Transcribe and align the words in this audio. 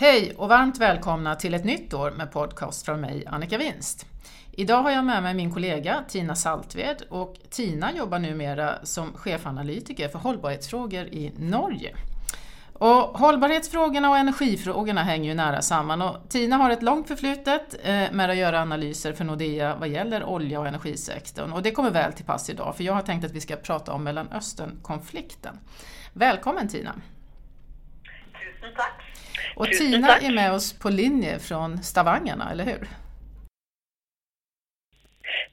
Hej 0.00 0.34
och 0.36 0.48
varmt 0.48 0.78
välkomna 0.78 1.34
till 1.34 1.54
ett 1.54 1.64
nytt 1.64 1.94
år 1.94 2.10
med 2.10 2.32
podcast 2.32 2.84
från 2.84 3.00
mig, 3.00 3.26
Annika 3.26 3.58
Winst. 3.58 4.06
Idag 4.52 4.82
har 4.82 4.90
jag 4.90 5.04
med 5.04 5.22
mig 5.22 5.34
min 5.34 5.52
kollega 5.52 6.04
Tina 6.08 6.34
Saltved 6.34 7.02
och 7.10 7.36
Tina 7.50 7.92
jobbar 7.92 8.18
numera 8.18 8.74
som 8.82 9.12
chefanalytiker 9.12 10.08
för 10.08 10.18
hållbarhetsfrågor 10.18 11.06
i 11.06 11.32
Norge. 11.38 11.96
Och 12.72 13.18
hållbarhetsfrågorna 13.18 14.10
och 14.10 14.18
energifrågorna 14.18 15.02
hänger 15.02 15.28
ju 15.30 15.34
nära 15.34 15.62
samman 15.62 16.02
och 16.02 16.28
Tina 16.28 16.56
har 16.56 16.70
ett 16.70 16.82
långt 16.82 17.08
förflutet 17.08 17.76
eh, 17.82 18.12
med 18.12 18.30
att 18.30 18.36
göra 18.36 18.62
analyser 18.62 19.12
för 19.12 19.24
Nordea 19.24 19.76
vad 19.76 19.88
gäller 19.88 20.24
olja 20.24 20.60
och 20.60 20.66
energisektorn 20.66 21.52
och 21.52 21.62
det 21.62 21.70
kommer 21.70 21.90
väl 21.90 22.12
till 22.12 22.24
pass 22.24 22.50
idag 22.50 22.76
för 22.76 22.84
jag 22.84 22.92
har 22.92 23.02
tänkt 23.02 23.24
att 23.24 23.32
vi 23.32 23.40
ska 23.40 23.56
prata 23.56 23.92
om 23.92 24.04
Mellanösternkonflikten. 24.04 25.58
Välkommen 26.12 26.68
Tina! 26.68 26.94
Tusen 28.32 28.74
tack! 28.76 29.07
Tusen 29.66 29.92
Tina 29.92 30.16
er 30.16 30.26
är 30.26 30.34
med 30.34 30.52
oss 30.52 30.72
på 30.72 30.88
linje 30.88 31.38
fra 31.38 31.76
Stavangerna, 31.82 32.50
eller 32.52 32.64
hur? 32.64 32.88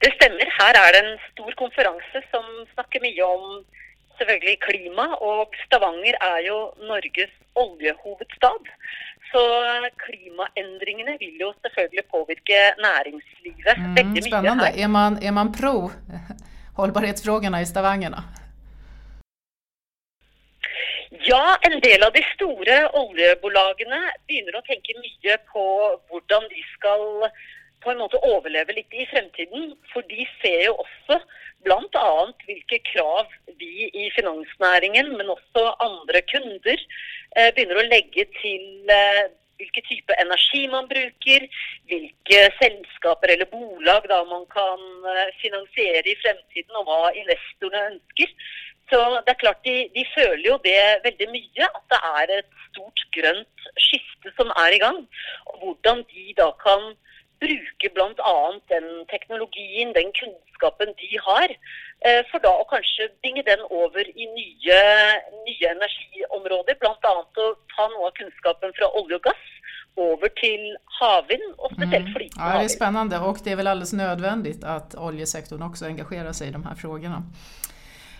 Det 0.02 0.10
stemmer. 0.18 0.46
Her 0.60 0.74
er 0.84 0.92
det 0.94 1.00
en 1.04 1.18
stor 1.32 1.52
konferanse 1.62 2.22
som 2.32 2.44
snakker 2.74 3.00
mye 3.06 3.24
om 3.24 3.64
selvfølgelig 4.18 4.56
klima. 4.68 5.06
Og 5.28 5.54
Stavanger 5.66 6.16
er 6.32 6.38
jo 6.48 6.58
Norges 6.90 7.34
oljehovedstad. 7.54 8.62
Så 9.32 9.42
klimaendringene 10.04 11.16
vil 11.22 11.36
jo 11.40 11.52
selvfølgelig 11.62 12.04
påvirke 12.14 12.58
næringslivet 12.86 13.76
Mm, 13.76 13.94
veldig 13.98 14.22
mye 14.24 14.30
Spennende. 14.30 14.68
Er 14.82 14.88
man, 14.88 15.18
är 15.22 15.30
man 15.30 15.52
pro 15.52 15.90
hållbarhetsfrågorna 16.76 17.60
i 17.60 17.66
Stavangerna? 17.66 18.22
Ja, 21.10 21.58
en 21.62 21.80
del 21.80 22.02
av 22.02 22.12
de 22.12 22.22
store 22.32 22.78
oljebolagene 22.98 24.00
begynner 24.26 24.58
å 24.58 24.64
tenke 24.66 24.96
mye 24.98 25.36
på 25.52 25.66
hvordan 26.10 26.48
de 26.50 26.62
skal 26.72 27.28
på 27.84 27.92
en 27.92 28.00
måte 28.02 28.18
overleve 28.26 28.74
litt 28.74 28.94
i 28.94 29.06
fremtiden. 29.12 29.76
For 29.92 30.02
de 30.10 30.26
ser 30.40 30.64
jo 30.66 30.74
også 30.82 31.20
bl.a. 31.66 32.10
hvilke 32.48 32.80
krav 32.90 33.30
vi 33.60 33.86
i 33.86 34.10
finansnæringen, 34.16 35.14
men 35.18 35.30
også 35.30 35.68
andre 35.84 36.22
kunder, 36.32 36.82
eh, 37.36 37.52
begynner 37.54 37.82
å 37.82 37.88
legge 37.88 38.26
til 38.40 38.90
eh, 38.90 39.26
hvilke 39.60 39.82
type 39.86 40.18
energi 40.20 40.66
man 40.72 40.90
bruker, 40.90 41.46
hvilke 41.90 42.42
selskaper 42.58 43.36
eller 43.36 43.48
bolag 43.54 44.10
man 44.30 44.46
kan 44.50 44.82
eh, 45.14 45.34
finansiere 45.42 46.10
i 46.10 46.18
fremtiden, 46.24 46.74
og 46.82 46.90
hva 46.90 47.14
investorene 47.14 47.92
ønsker. 47.94 48.34
Så 48.90 48.98
det 49.24 49.32
er 49.32 49.42
klart 49.42 49.64
de, 49.68 49.76
de 49.96 50.04
føler 50.16 50.46
jo 50.50 50.56
det 50.68 50.78
veldig 51.06 51.28
mye, 51.36 51.64
at 51.78 51.84
det 51.92 52.00
er 52.18 52.32
et 52.38 52.52
stort 52.68 53.00
grønt 53.16 53.66
skifte 53.86 54.30
som 54.38 54.52
er 54.64 54.76
i 54.76 54.82
gang. 54.84 55.00
Og 55.50 55.54
hvordan 55.62 56.04
de 56.12 56.26
da 56.38 56.52
kan 56.62 56.94
bruke 57.42 57.88
bl.a. 57.96 58.36
den 58.74 58.86
teknologien, 59.14 59.90
den 59.98 60.12
kunnskapen 60.18 60.94
de 61.02 61.10
har, 61.28 61.50
eh, 62.06 62.22
for 62.30 62.38
da 62.46 62.52
å 62.60 62.68
kanskje 62.70 63.10
bringe 63.20 63.42
den 63.50 63.62
over 63.80 64.04
i 64.06 64.30
nye, 64.38 64.80
nye 65.48 65.74
energiområder. 65.74 66.78
Bl.a. 66.80 67.12
å 67.12 67.50
ta 67.74 67.90
noe 67.92 68.08
av 68.08 68.16
kunnskapen 68.20 68.72
fra 68.78 68.90
olje 69.02 69.20
og 69.20 69.28
gass 69.28 69.44
over 69.96 70.28
till 70.28 70.76
havvind 71.00 71.54
och 71.56 71.72
speciellt 71.72 72.16
flytande 72.16 72.52
Ja, 72.52 72.58
det 72.58 72.64
är 72.64 72.68
spennende, 72.68 73.16
spännande 73.16 73.18
och 73.18 73.38
det 73.44 73.52
är 73.52 73.56
väl 73.56 73.66
alldeles 73.66 73.92
nödvändigt 73.92 74.64
att 74.64 74.94
oljesektorn 74.94 75.62
också 75.62 75.84
engagerar 75.84 76.32
sig 76.32 76.48
i 76.48 76.50
de 76.50 76.66
här 76.66 76.74
frågorna. 76.74 77.22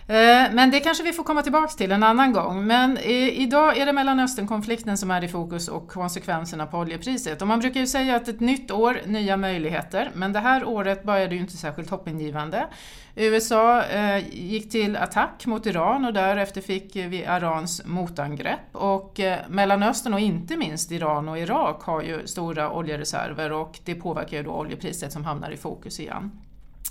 Eh, 0.09 0.53
Men 0.53 0.71
det 0.71 0.79
kanske 0.79 1.03
vi 1.03 1.13
får 1.13 1.23
komma 1.23 1.41
tillbaks 1.41 1.75
till 1.75 1.91
en 1.91 2.03
annan 2.03 2.33
gång. 2.33 2.67
Men 2.67 2.97
idag 2.97 3.77
är 3.77 3.85
det 3.85 3.93
Mellanösternkonflikten 3.93 4.97
som 4.97 5.11
är 5.11 5.23
i 5.23 5.27
fokus 5.27 5.67
och 5.67 5.87
konsekvenserna 5.87 6.65
på 6.65 6.77
oljepriset. 6.77 7.41
Och 7.41 7.47
man 7.47 7.59
brukar 7.59 7.79
ju 7.79 7.87
säga 7.87 8.15
att 8.15 8.27
ett 8.27 8.39
nytt 8.39 8.71
år, 8.71 9.01
nya 9.05 9.37
möjligheter. 9.37 10.11
Men 10.13 10.33
det 10.33 10.39
här 10.39 10.65
året 10.65 11.03
började 11.03 11.35
ju 11.35 11.41
inte 11.41 11.57
särskilt 11.57 11.89
hoppingivande. 11.89 12.67
USA 13.15 13.83
eh, 13.83 14.27
gick 14.31 14.71
till 14.71 14.97
attack 14.97 15.45
mot 15.45 15.65
Iran 15.65 16.05
och 16.05 16.13
därefter 16.13 16.61
fick 16.61 16.95
vi 16.95 17.17
Irans 17.17 17.81
motangrepp. 17.85 18.59
Och 18.71 19.19
eh, 19.19 19.39
Mellanöstern 19.49 20.13
och 20.13 20.19
inte 20.19 20.57
minst 20.57 20.91
Iran 20.91 21.29
och 21.29 21.39
Irak 21.39 21.83
har 21.83 22.01
ju 22.01 22.27
stora 22.27 22.71
oljereserver 22.71 23.51
och 23.51 23.79
det 23.83 23.95
påverkar 23.95 24.37
ju 24.37 24.43
då 24.43 24.51
oljepriset 24.51 25.13
som 25.13 25.25
hamnar 25.25 25.51
i 25.51 25.57
fokus 25.57 25.99
igen. 25.99 26.31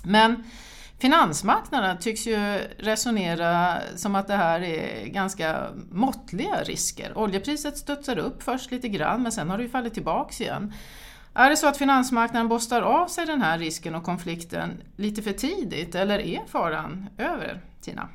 Men 0.03 0.43
Finansmarknaderna 1.01 1.95
tycks 1.97 2.27
ju 2.27 2.37
resonera 2.79 3.79
som 3.95 4.15
att 4.15 4.27
det 4.27 4.33
här 4.33 4.63
är 4.63 5.05
ganska 5.05 5.67
måttliga 5.91 6.63
risker. 6.63 7.17
Oljepriset 7.17 7.77
studsar 7.77 8.17
upp 8.17 8.43
först 8.43 8.71
lite 8.71 8.87
grann 8.87 9.23
men 9.23 9.31
sen 9.31 9.49
har 9.49 9.57
det 9.57 9.63
ju 9.63 9.69
fallit 9.69 9.93
tillbaks 9.93 10.41
igen. 10.41 10.73
Är 11.35 11.49
det 11.49 11.57
så 11.57 11.67
att 11.67 11.77
finansmarknaden 11.77 12.47
borstar 12.47 12.81
av 12.81 13.07
sig 13.07 13.25
den 13.25 13.41
här 13.41 13.57
risken 13.57 13.95
och 13.95 14.03
konflikten 14.03 14.83
lite 14.97 15.21
för 15.21 15.31
tidigt 15.31 15.95
eller 15.95 16.19
är 16.19 16.41
faran 16.51 17.09
över, 17.17 17.59
Tina? 17.83 18.09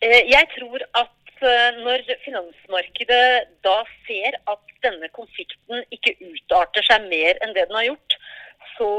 Eh, 0.00 0.22
Jeg 0.36 0.48
tror 0.58 0.82
at 0.92 1.42
eh, 1.42 1.70
når 1.84 2.04
finansmarkedet 2.24 3.48
da 3.64 3.78
ser 4.06 4.36
at 4.44 4.74
denne 4.82 5.08
konflikten 5.08 5.84
ikke 5.90 6.12
utarter 6.20 6.84
seg 6.84 7.08
mer 7.08 7.40
enn 7.40 7.54
det 7.56 7.64
den 7.70 7.78
har 7.80 7.88
gjort, 7.88 8.16
så, 8.76 8.90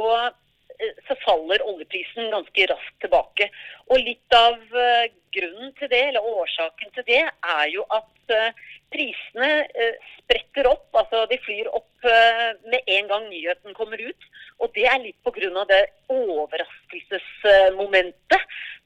så 1.08 1.16
faller 1.24 1.64
oljeprisen 1.66 2.32
ganske 2.34 2.68
raskt 2.72 2.98
tilbake. 3.04 3.46
Og 3.92 3.98
litt 4.02 4.32
av 4.36 4.58
eh, 4.86 5.06
grunnen 5.36 5.72
til 5.80 5.88
det, 5.92 6.04
eller 6.10 6.30
årsaken 6.42 6.90
til 6.96 7.04
det, 7.08 7.24
er 7.30 7.66
jo 7.74 7.82
at 7.94 8.16
eh, 8.34 8.52
prisene 8.94 9.52
eh, 9.66 9.96
spretter 10.20 10.66
opp. 10.70 10.88
Altså 10.98 11.18
de 11.32 11.38
flyr 11.46 11.68
opp 11.72 11.94
eh, 12.10 12.52
med 12.72 12.82
en 12.98 13.08
gang 13.12 13.24
nyheten 13.30 13.72
kommer 13.78 14.00
ut. 14.02 14.22
Og 14.64 14.68
det 14.78 14.86
er 14.88 15.00
litt 15.04 15.20
pga. 15.26 15.64
det 15.70 15.84
overraskelsesmomentet 16.14 18.42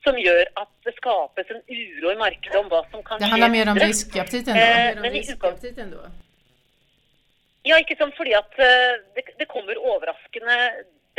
som 0.06 0.16
gjør 0.18 0.46
at 0.62 0.72
det 0.88 0.94
skapes 0.98 1.48
en 1.52 1.62
uro 1.68 2.08
i 2.14 2.20
markedet 2.20 2.60
om 2.60 2.68
hva 2.72 2.82
som 2.92 3.00
kan 3.04 3.18
Det 3.20 3.34
handler 3.34 3.50
mer 3.54 3.68
om 3.70 3.76
videre. 3.78 3.94
enn 5.84 5.92
det. 5.94 6.12
Ja, 7.68 7.76
ikke 7.78 8.00
sant, 8.00 8.16
fordi 8.18 8.34
at 8.38 8.54
eh, 8.64 8.94
det, 9.16 9.24
det 9.40 9.48
kommer 9.52 9.76
overraskende 9.78 10.56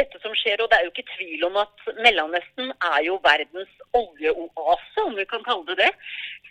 dette 0.00 0.20
som 0.22 0.32
skjer, 0.38 0.62
og 0.62 0.70
det 0.70 0.78
er 0.78 0.86
jo 0.86 0.92
ikke 0.94 1.12
tvil 1.12 1.44
om 1.50 1.58
at 1.60 1.89
Mellomøsten 2.04 2.72
er 2.92 3.00
jo 3.06 3.16
verdens 3.24 3.72
oljeoase, 4.00 5.06
om 5.06 5.16
vi 5.18 5.26
kan 5.32 5.44
kalle 5.46 5.66
det 5.70 5.78
det. 5.84 5.90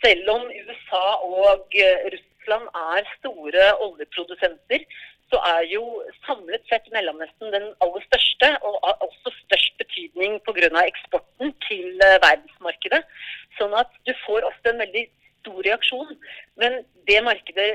Selv 0.04 0.34
om 0.36 0.44
USA 0.64 1.06
og 1.28 1.80
eh, 1.86 2.10
Russland 2.14 2.68
er 2.82 3.14
store 3.18 3.66
oljeprodusenter, 3.86 4.86
så 5.30 5.38
er 5.56 5.62
jo 5.76 5.84
samlet 6.26 6.64
sett 6.70 6.88
Mellomøsten 6.94 7.54
den 7.54 7.68
aller 7.86 8.06
største, 8.08 8.50
og 8.66 8.80
har 8.86 8.98
også 9.08 9.34
størst 9.44 9.78
betydning 9.82 10.40
pga. 10.46 10.70
eksporten 10.86 11.54
til 11.68 11.88
eh, 12.08 12.20
verdensmarkedet. 12.26 13.04
Sånn 13.60 13.76
at 13.82 13.92
du 14.08 14.14
får 14.26 14.48
ofte 14.50 14.74
en 14.74 14.84
veldig 14.86 15.06
stor 15.40 15.60
reaksjon. 15.68 16.16
Men 16.62 16.82
det 17.10 17.20
markedet 17.26 17.68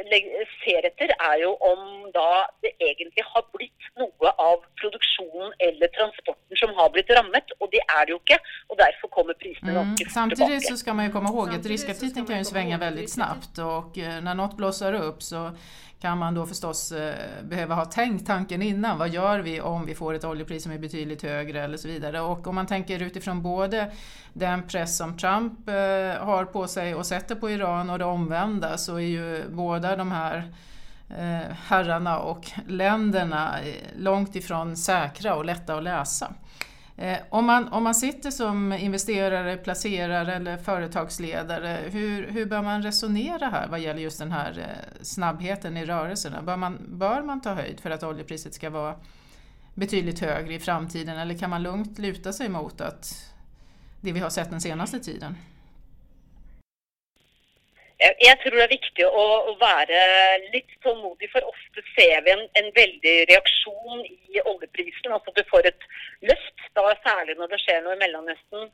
ser 0.62 0.86
etter, 0.88 1.14
er 1.30 1.36
jo 1.42 1.54
om 1.70 2.10
da 2.16 2.44
det 2.64 2.74
egentlig 2.88 3.24
har 3.30 3.46
blitt 3.56 3.88
noe 4.00 4.34
av 4.48 4.62
produksjonen 4.80 5.54
eller 5.68 5.92
transporten 5.96 6.60
som 6.60 6.74
har 6.78 6.92
blitt 6.94 7.10
rammet, 7.18 7.53
det 7.74 7.82
er 7.84 8.06
det 8.06 8.14
jo 8.16 8.20
ikke. 8.22 8.38
Og 8.70 8.76
derfor 8.78 9.08
kommer 9.16 9.34
prisene 9.42 9.70
Mm. 9.72 9.78
ganske 9.80 10.04
fort 10.04 10.12
Samtidigt 10.14 10.46
tilbake. 10.62 10.72
så 10.72 10.76
skal 10.82 10.94
man 10.96 11.06
jo 11.06 11.12
komme 11.12 11.28
ihåg 11.34 11.54
at 11.58 11.66
riskaptiten 11.66 12.26
kan 12.26 12.38
jo 12.38 12.44
svinge 12.44 12.78
veldig 12.78 13.08
snabbt 13.10 13.58
Og 13.58 13.96
når 14.22 14.34
noe 14.38 14.56
blåser 14.56 14.94
opp, 15.08 15.22
så 15.22 15.50
kan 16.04 16.18
man 16.18 16.34
da 16.36 16.42
förstås 16.46 16.90
behøve 16.92 17.48
behöva 17.48 17.74
ha 17.74 17.84
tänkt 17.84 18.26
tanken 18.26 18.62
innan. 18.62 18.98
Vad 18.98 19.08
gör 19.08 19.38
vi 19.40 19.60
om 19.60 19.86
vi 19.86 19.94
får 19.94 20.14
ett 20.14 20.24
oljepris 20.24 20.62
som 20.62 20.72
är 20.72 20.78
betydligt 20.78 21.22
högre 21.22 21.62
eller 21.64 21.76
så 21.78 21.88
vidare. 21.88 22.20
Och 22.20 22.46
om 22.46 22.54
man 22.54 22.66
tänker 22.66 23.02
utifrån 23.02 23.42
både 23.42 23.90
den 24.32 24.62
press 24.68 24.96
som 24.96 25.16
Trump 25.16 25.68
eh, 25.68 25.74
har 26.26 26.44
på 26.44 26.66
sig 26.66 26.94
och 26.94 27.06
sätter 27.06 27.34
på 27.34 27.50
Iran 27.50 27.90
och 27.90 27.99
det 27.99 28.04
omvända 28.04 28.76
så 28.78 28.96
är 28.96 29.00
ju 29.08 29.44
båda 29.50 29.96
de 29.96 30.12
här 30.12 30.52
eh, 31.10 31.54
herrarna 31.66 32.19
och 32.19 32.50
länderna 32.69 33.60
eh, 33.60 33.75
långt 33.99 34.37
ifrån 34.37 34.76
säkra 34.76 35.34
och 35.34 35.44
lätta 35.44 35.75
att 35.76 35.82
läsa. 35.82 36.32
Eh, 36.96 37.19
om, 37.31 37.46
man, 37.46 37.69
om 37.69 37.85
man 37.85 37.94
sitter 37.94 38.31
som 38.31 38.73
investerare, 38.73 39.56
placerare 39.56 40.35
eller 40.35 40.56
företagsledare, 40.56 41.79
hur, 41.91 42.26
hur 42.31 42.46
bör 42.46 42.62
man 42.62 42.82
resonera 42.82 43.49
här 43.49 43.69
vad 43.69 43.81
gäller 43.81 44.00
just 44.00 44.19
den 44.19 44.32
här 44.32 44.58
eh, 44.58 45.02
snabbheten 45.02 45.76
i 45.76 45.85
rörelserna? 45.85 46.43
Bör 46.43 46.56
man, 46.56 46.79
bör 46.88 47.23
man 47.23 47.41
ta 47.41 47.55
höjd 47.55 47.81
för 47.81 47.91
att 47.91 48.02
oljepriset 48.02 48.55
ska 48.55 48.70
vara 48.70 48.94
betydligt 49.75 50.20
högre 50.20 50.55
i 50.55 50.58
framtiden 50.58 51.19
eller 51.19 51.38
kan 51.38 51.50
man 51.50 51.62
lugnt 51.62 51.99
luta 51.99 52.32
sig 52.32 52.49
mot 52.49 52.81
att 52.81 53.32
det 54.00 54.12
vi 54.12 54.20
har 54.20 54.31
sett 54.31 54.50
den 54.50 54.61
senaste 54.61 55.00
tiden? 55.00 55.37
Jeg, 58.02 58.37
tror 58.43 58.56
det 58.56 58.64
er 58.64 58.73
viktig 58.73 59.05
å 59.06 59.55
være 59.61 59.99
litt 60.50 60.73
tålmodig, 60.82 61.29
for 61.31 61.46
ofte 61.46 61.85
ser 61.94 62.25
vi 62.26 62.32
en, 62.35 62.43
en 62.58 62.70
veldig 62.75 63.14
reaksjon 63.31 64.02
i 64.02 64.43
oljeprisen. 64.43 65.14
Altså 65.14 65.35
du 65.37 65.43
får 65.50 65.70
et 65.70 65.87
løft, 66.26 66.64
da 66.75 66.91
særlig 67.05 67.37
når 67.38 67.52
det 67.52 67.61
skjer 67.62 67.85
noe 67.85 67.94
i 67.94 68.00
Mellomøsten, 68.02 68.70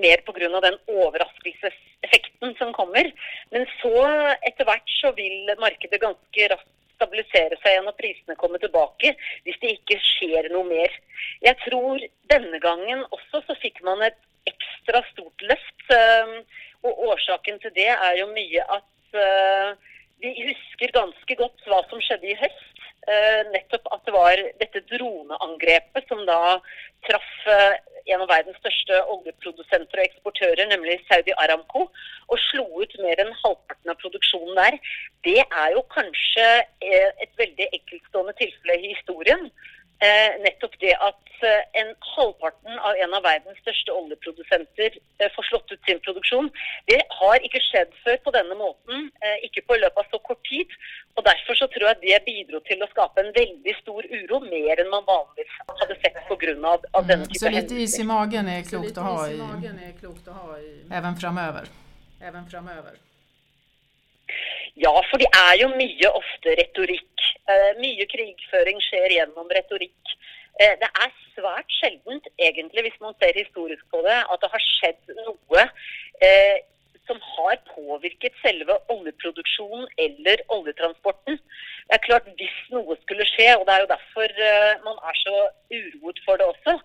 mer 0.00 0.24
pga. 0.24 0.48
den 0.64 0.78
overraskelseseffekten 0.88 2.56
som 2.60 2.72
kommer. 2.76 3.12
Men 3.52 3.68
så 3.82 3.92
etter 4.40 4.68
hvert 4.68 4.96
så 5.02 5.12
vil 5.20 5.52
markedet 5.60 6.00
ganske 6.00 6.48
raskt 6.54 6.70
stabilisere 7.02 7.58
seg 7.60 7.74
igjen 7.74 7.88
og 7.90 7.96
prisene 7.98 8.38
komme 8.38 8.60
tilbake 8.62 9.14
hvis 9.46 9.58
det 9.62 9.76
ikke 9.78 9.98
skjer 10.06 10.50
noe 10.54 10.68
mer. 10.68 10.92
Jeg 11.44 11.58
tror 11.64 12.02
denne 12.30 12.60
gangen 12.62 13.02
også 13.10 13.42
så 13.46 13.56
fikk 13.62 13.82
man 13.86 14.04
et 14.06 14.18
ekstra 14.50 15.02
stort 15.12 15.46
løft. 15.50 15.86
Eh, 15.94 16.36
og 16.82 17.02
årsaken 17.12 17.60
til 17.62 17.74
det 17.76 17.90
er 17.94 18.14
jo 18.18 18.26
mye 18.34 18.64
at 18.76 19.18
eh, 19.26 19.90
vi 20.22 20.32
husker 20.46 20.94
ganske 20.94 21.36
godt 21.38 21.66
hva 21.70 21.82
som 21.90 22.02
skjedde 22.02 22.30
i 22.30 22.38
høst. 22.38 22.68
Uh, 23.02 23.40
nettopp 23.50 23.88
at 23.90 24.04
det 24.06 24.12
var 24.14 24.40
dette 24.60 24.80
droneangrepet 24.86 26.04
som 26.06 26.20
da 26.22 26.60
traff 27.08 27.30
uh, 27.50 27.72
en 28.06 28.22
av 28.22 28.30
verdens 28.30 28.60
største 28.62 29.00
oljeprodusenter 29.10 29.98
og 29.98 30.04
eksportører, 30.04 30.62
nemlig 30.70 31.00
Saudi 31.08 31.34
Aramco, 31.42 31.88
og 32.30 32.42
slo 32.44 32.62
ut 32.78 32.94
mer 33.02 33.18
enn 33.24 33.34
halvparten 33.40 33.90
av 33.90 33.98
produksjonen 33.98 34.54
der. 34.58 34.78
Det 35.26 35.40
er 35.42 35.74
jo 35.74 35.82
kanskje 35.94 36.46
et 36.82 37.34
veldig 37.38 37.68
enkeltstående 37.72 38.34
tilfelle 38.38 38.78
i 38.78 38.94
historien. 38.94 39.50
Nettopp 40.42 40.74
det 40.82 40.94
at 40.98 41.18
en 41.78 41.90
halvparten 42.14 42.78
av 42.86 42.98
en 43.04 43.14
av 43.18 43.24
verdens 43.26 43.58
største 43.62 43.94
oljeprodusenter 43.94 44.96
får 45.34 45.46
slått 45.48 45.72
ut 45.74 45.88
sin 45.88 46.00
produksjon. 46.04 46.50
Det 46.90 47.00
har 47.18 47.46
ikke 47.46 47.62
skjedd 47.66 47.94
før 48.04 48.18
på 48.24 48.34
denne 48.34 48.56
måten, 48.58 49.08
ikke 49.46 49.64
på 49.66 49.78
løpet 49.78 50.02
av 50.04 50.14
så 50.14 50.20
kort 50.26 50.42
tid. 50.48 50.70
Og 51.18 51.26
Derfor 51.26 51.58
så 51.58 51.68
tror 51.74 51.88
jeg 51.88 52.00
det 52.02 52.20
bidro 52.26 52.62
til 52.66 52.82
å 52.82 52.88
skape 52.90 53.22
en 53.22 53.32
veldig 53.36 53.74
stor 53.80 54.06
uro, 54.06 54.40
mer 54.46 54.82
enn 54.82 54.90
man 54.92 55.06
vanligvis 55.08 55.54
hadde 55.82 55.98
sett 56.00 56.18
pga. 56.30 56.74
Av 56.98 57.06
denne 57.06 57.26
type 57.28 57.38
mm, 57.38 57.40
Så 57.42 57.52
litt 57.52 57.74
is 57.84 57.98
i 58.00 58.06
magen 58.08 58.48
er 58.50 58.66
klokt 58.66 58.98
å 58.98 59.06
ha, 59.06 59.16
i, 59.30 59.94
klokt 60.00 60.28
å 60.30 60.36
ha 60.38 60.58
i, 60.58 60.74
even 60.90 61.18
framover? 61.20 61.68
Even 62.22 62.46
framover. 62.50 62.98
Ja, 64.80 64.92
for 65.10 65.20
det 65.20 65.28
er 65.36 65.54
jo 65.60 65.68
mye 65.76 66.10
ofte 66.16 66.56
retorikk. 66.56 67.26
Uh, 67.50 67.72
mye 67.82 68.06
krigføring 68.08 68.80
skjer 68.80 69.18
gjennom 69.18 69.50
retorikk. 69.52 70.14
Uh, 70.56 70.74
det 70.80 70.88
er 70.88 71.10
svært 71.34 71.68
sjeldent, 71.80 72.28
egentlig, 72.38 72.86
hvis 72.86 73.00
man 73.04 73.16
ser 73.20 73.36
historisk 73.36 73.84
på 73.92 74.00
det, 74.06 74.18
at 74.32 74.42
det 74.42 74.52
har 74.52 74.64
skjedd 74.64 75.16
noe 75.26 75.66
eh, 76.24 76.58
som 77.06 77.18
har 77.34 77.56
påvirket 77.74 78.34
selve 78.44 78.76
oljeproduksjonen 78.94 79.86
eller 80.06 80.42
oljetransporten. 80.56 81.38
Det 81.86 81.96
er 81.96 82.06
klart 82.06 82.28
Hvis 82.38 82.58
noe 82.74 82.96
skulle 83.02 83.26
skje, 83.26 83.48
og 83.58 83.66
det 83.66 83.74
er 83.74 83.84
jo 83.84 83.94
derfor 83.94 84.28
eh, 84.48 84.74
man 84.86 84.98
er 85.10 85.16
så 85.24 85.38
uroet 85.78 86.20
for 86.26 86.40
det 86.40 86.46
også, 86.52 86.78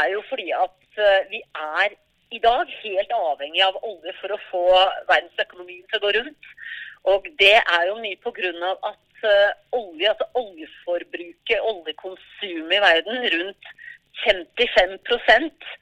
er 0.00 0.08
jo 0.14 0.22
fordi 0.30 0.48
at 0.64 1.04
eh, 1.06 1.28
vi 1.30 1.40
er 1.76 1.94
i 2.32 2.40
dag 2.48 2.64
helt 2.82 3.12
avhengig 3.12 3.62
av 3.64 3.78
olje 3.84 4.12
for 4.20 4.32
å 4.32 4.42
få 4.50 4.64
verdensøkonomien 5.10 5.84
til 5.88 6.00
å 6.00 6.04
gå 6.04 6.12
rundt. 6.16 6.52
Og 7.04 7.26
det 7.42 7.56
er 7.60 7.86
jo 7.88 7.96
mye 8.02 8.18
pga. 8.24 8.74
at 8.90 9.24
uh, 9.24 9.50
olje, 9.80 10.08
altså 10.12 10.26
oljeforbruket, 10.42 11.58
oljekonsumet 11.60 12.76
i 12.78 12.84
verden, 12.88 13.26
rundt 13.34 13.72
55% 14.22 15.72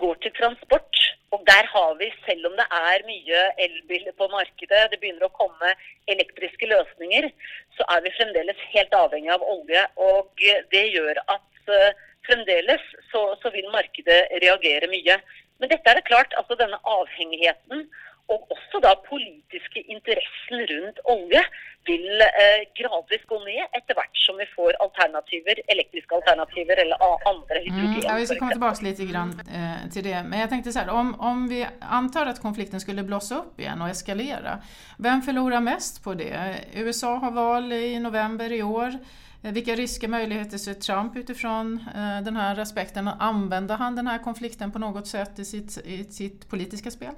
går 0.00 0.14
til 0.22 0.32
transport. 0.38 1.00
Og 1.34 1.42
der 1.50 1.64
har 1.74 1.90
vi, 2.00 2.08
selv 2.26 2.46
om 2.48 2.54
det 2.60 2.66
er 2.72 3.06
mye 3.10 3.40
elbiler 3.64 4.14
på 4.18 4.28
markedet, 4.32 4.86
det 4.90 5.00
begynner 5.00 5.26
å 5.26 5.36
komme 5.36 5.72
elektriske 6.08 6.68
løsninger, 6.70 7.28
så 7.76 7.84
er 7.94 8.04
vi 8.04 8.14
fremdeles 8.16 8.62
helt 8.72 8.94
avhengig 8.96 9.32
av 9.34 9.44
olje. 9.44 9.82
Og 10.08 10.46
det 10.72 10.84
gjør 10.94 11.20
at 11.26 11.72
uh, 11.72 11.90
fremdeles 12.28 12.84
så, 13.10 13.22
så, 13.42 13.52
vil 13.54 13.68
markedet 13.74 14.20
reagere 14.44 14.90
mye. 14.90 15.18
Men 15.60 15.72
dette 15.72 15.90
er 15.90 15.98
det 15.98 16.08
klart, 16.08 16.34
altså 16.40 16.56
denne 16.58 16.80
avhengigheten 16.96 17.86
og 18.32 18.52
også 18.56 18.80
da 18.82 18.92
politiske 19.06 19.82
interessen 19.86 20.62
rundt 20.70 20.98
olje 21.12 21.42
vil 21.86 22.22
eh, 22.24 22.62
gradvis 22.78 23.24
gå 23.30 23.38
ned 23.44 23.76
etter 23.78 23.94
hvert 23.94 24.18
som 24.18 24.38
vi 24.40 24.46
får 24.50 24.78
alternativer, 24.82 25.60
elektriske 25.70 26.16
alternativer 26.18 26.80
eller 26.82 27.04
andre 27.30 27.60
hydrogen. 27.62 28.00
Mm, 28.00 28.06
ja, 28.08 28.16
vi 28.18 28.26
skal 28.26 28.40
komme 28.40 28.56
tilbake 28.56 28.86
litt 28.86 29.02
grann, 29.10 29.34
eh, 29.46 29.84
til 29.94 30.08
det. 30.08 30.16
Men 30.26 30.42
jeg 30.42 30.50
tenkte 30.52 30.74
så 30.74 30.82
her, 30.82 30.90
om, 30.94 31.12
om 31.22 31.44
vi 31.50 31.62
antar 31.80 32.32
at 32.32 32.42
konflikten 32.42 32.82
skulle 32.82 33.06
blåse 33.06 33.38
opp 33.38 33.62
igjen 33.62 33.84
og 33.86 33.92
eskalere, 33.92 34.58
hvem 34.98 35.22
taper 35.26 35.62
mest 35.62 36.02
på 36.04 36.16
det? 36.18 36.34
USA 36.82 37.16
har 37.22 37.36
val 37.36 37.70
i 37.72 38.00
november 38.02 38.52
i 38.52 38.62
år. 38.66 38.98
Hvilke 39.46 39.76
eh, 39.76 39.78
risker 39.78 40.10
muligheter 40.10 40.58
ser 40.58 40.80
Trump 40.82 41.16
utifrån 41.16 41.76
eh, 41.94 42.18
denne 42.26 42.50
aspekten? 42.58 43.08
Anvender 43.08 43.78
han 43.78 43.94
denne 43.94 44.18
konflikten 44.24 44.74
på 44.74 44.82
noe 44.82 45.04
sett 45.06 45.38
i 45.38 45.46
sitt, 45.46 45.78
i 45.84 46.02
sitt 46.10 46.48
politiske 46.50 46.90
spill? 46.90 47.14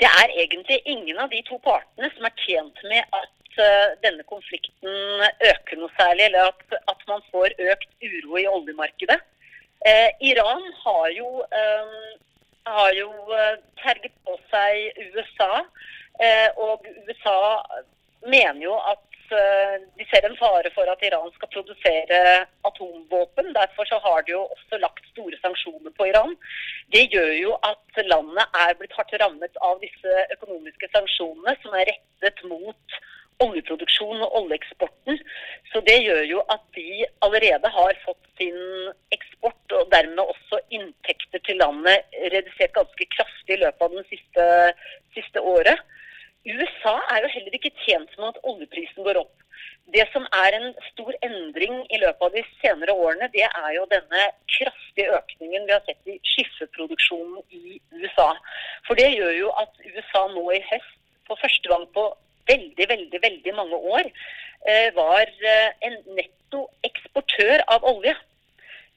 Det 0.00 0.08
er 0.08 0.34
egentlig 0.42 0.80
ingen 0.84 1.18
av 1.18 1.30
de 1.32 1.40
to 1.48 1.56
partene 1.64 2.10
som 2.14 2.28
er 2.28 2.42
tjent 2.42 2.82
med 2.90 3.16
at 3.16 3.60
uh, 3.60 3.94
denne 4.04 4.26
konflikten 4.28 5.24
øker 5.50 5.80
noe 5.80 5.92
særlig, 5.96 6.28
eller 6.28 6.50
at, 6.50 6.76
at 6.92 7.06
man 7.08 7.24
får 7.32 7.56
økt 7.72 7.88
uro 8.04 8.36
i 8.42 8.48
oljemarkedet. 8.50 9.18
Uh, 9.86 10.10
Iran 10.30 10.64
har 10.82 11.08
jo, 11.16 11.30
uh, 11.48 12.06
har 12.68 12.92
jo 12.98 13.10
terget 13.80 14.12
på 14.26 14.36
seg 14.50 15.00
USA, 15.14 15.64
og 16.56 16.86
USA 17.06 17.40
mener 18.24 18.62
jo 18.64 18.72
at 18.90 19.15
de 19.30 20.06
ser 20.10 20.26
en 20.28 20.36
fare 20.38 20.70
for 20.74 20.88
at 20.92 21.02
Iran 21.08 21.32
skal 21.34 21.50
produsere 21.54 22.20
atomvåpen. 22.68 23.52
Derfor 23.56 23.88
så 23.90 23.98
har 24.04 24.22
de 24.26 24.34
jo 24.36 24.44
også 24.54 24.80
lagt 24.82 25.04
store 25.12 25.38
sanksjoner 25.42 25.94
på 25.98 26.08
Iran. 26.10 26.36
Det 26.94 27.06
gjør 27.14 27.32
jo 27.40 27.58
at 27.70 28.02
landet 28.12 28.58
er 28.64 28.78
blitt 28.78 28.96
hardt 28.98 29.14
rammet 29.22 29.60
av 29.68 29.80
disse 29.84 30.16
økonomiske 30.36 30.90
sanksjonene, 30.94 31.56
som 31.62 31.78
er 31.80 31.90
rettet 31.92 32.44
mot 32.50 32.98
oljeproduksjon 33.44 34.22
og 34.24 34.36
oljeeksporten. 34.40 35.18
Så 35.72 35.82
det 35.88 35.98
gjør 36.04 36.22
jo 36.30 36.44
at 36.52 36.62
de 36.76 37.04
allerede 37.24 37.72
har 37.78 37.98
fått 38.04 38.30
sin 38.40 38.60
eksport 39.14 39.76
og 39.78 39.90
dermed 39.92 40.22
også 40.24 40.60
inntekter 40.70 41.42
til 41.44 41.60
landet 41.60 42.16
redusert 42.32 42.74
ganske 42.76 43.08
kraftig 43.16 43.58
i 43.58 43.62
løpet 43.64 43.86
av 43.86 43.98
det 43.98 44.06
siste, 44.12 44.48
siste 45.16 45.44
året. 45.54 45.84
USA 46.46 46.94
er 47.12 47.24
jo 47.24 47.32
heller 47.34 47.58
ikke 47.58 47.74
tjent 47.82 48.12
med 48.18 48.28
at 48.30 48.44
oljeprisen 48.46 49.06
går 49.06 49.18
opp. 49.24 49.34
Det 49.94 50.02
som 50.12 50.26
er 50.34 50.54
en 50.56 50.68
stor 50.88 51.14
endring 51.26 51.78
i 51.94 51.98
løpet 52.02 52.24
av 52.26 52.34
de 52.34 52.42
senere 52.60 52.94
årene, 52.94 53.28
det 53.34 53.46
er 53.46 53.70
jo 53.76 53.86
denne 53.90 54.22
kraftige 54.50 55.14
økningen 55.14 55.66
vi 55.66 55.74
har 55.74 55.82
sett 55.86 56.10
i 56.10 56.18
skifferproduksjonen 56.32 57.42
i 57.54 57.78
USA. 57.94 58.32
For 58.86 58.98
det 58.98 59.12
gjør 59.14 59.34
jo 59.38 59.52
at 59.62 59.82
USA 59.86 60.26
nå 60.34 60.44
i 60.56 60.62
høst, 60.70 60.96
for 61.26 61.38
første 61.42 61.70
gang 61.70 61.86
på 61.94 62.08
veldig, 62.50 62.88
veldig, 62.94 63.20
veldig 63.22 63.54
mange 63.54 63.78
år, 63.98 64.10
eh, 64.70 64.88
var 64.94 65.30
eh, 65.52 65.70
en 65.86 65.96
netto 66.18 66.66
eksportør 66.86 67.62
av 67.74 67.86
olje. 67.86 68.14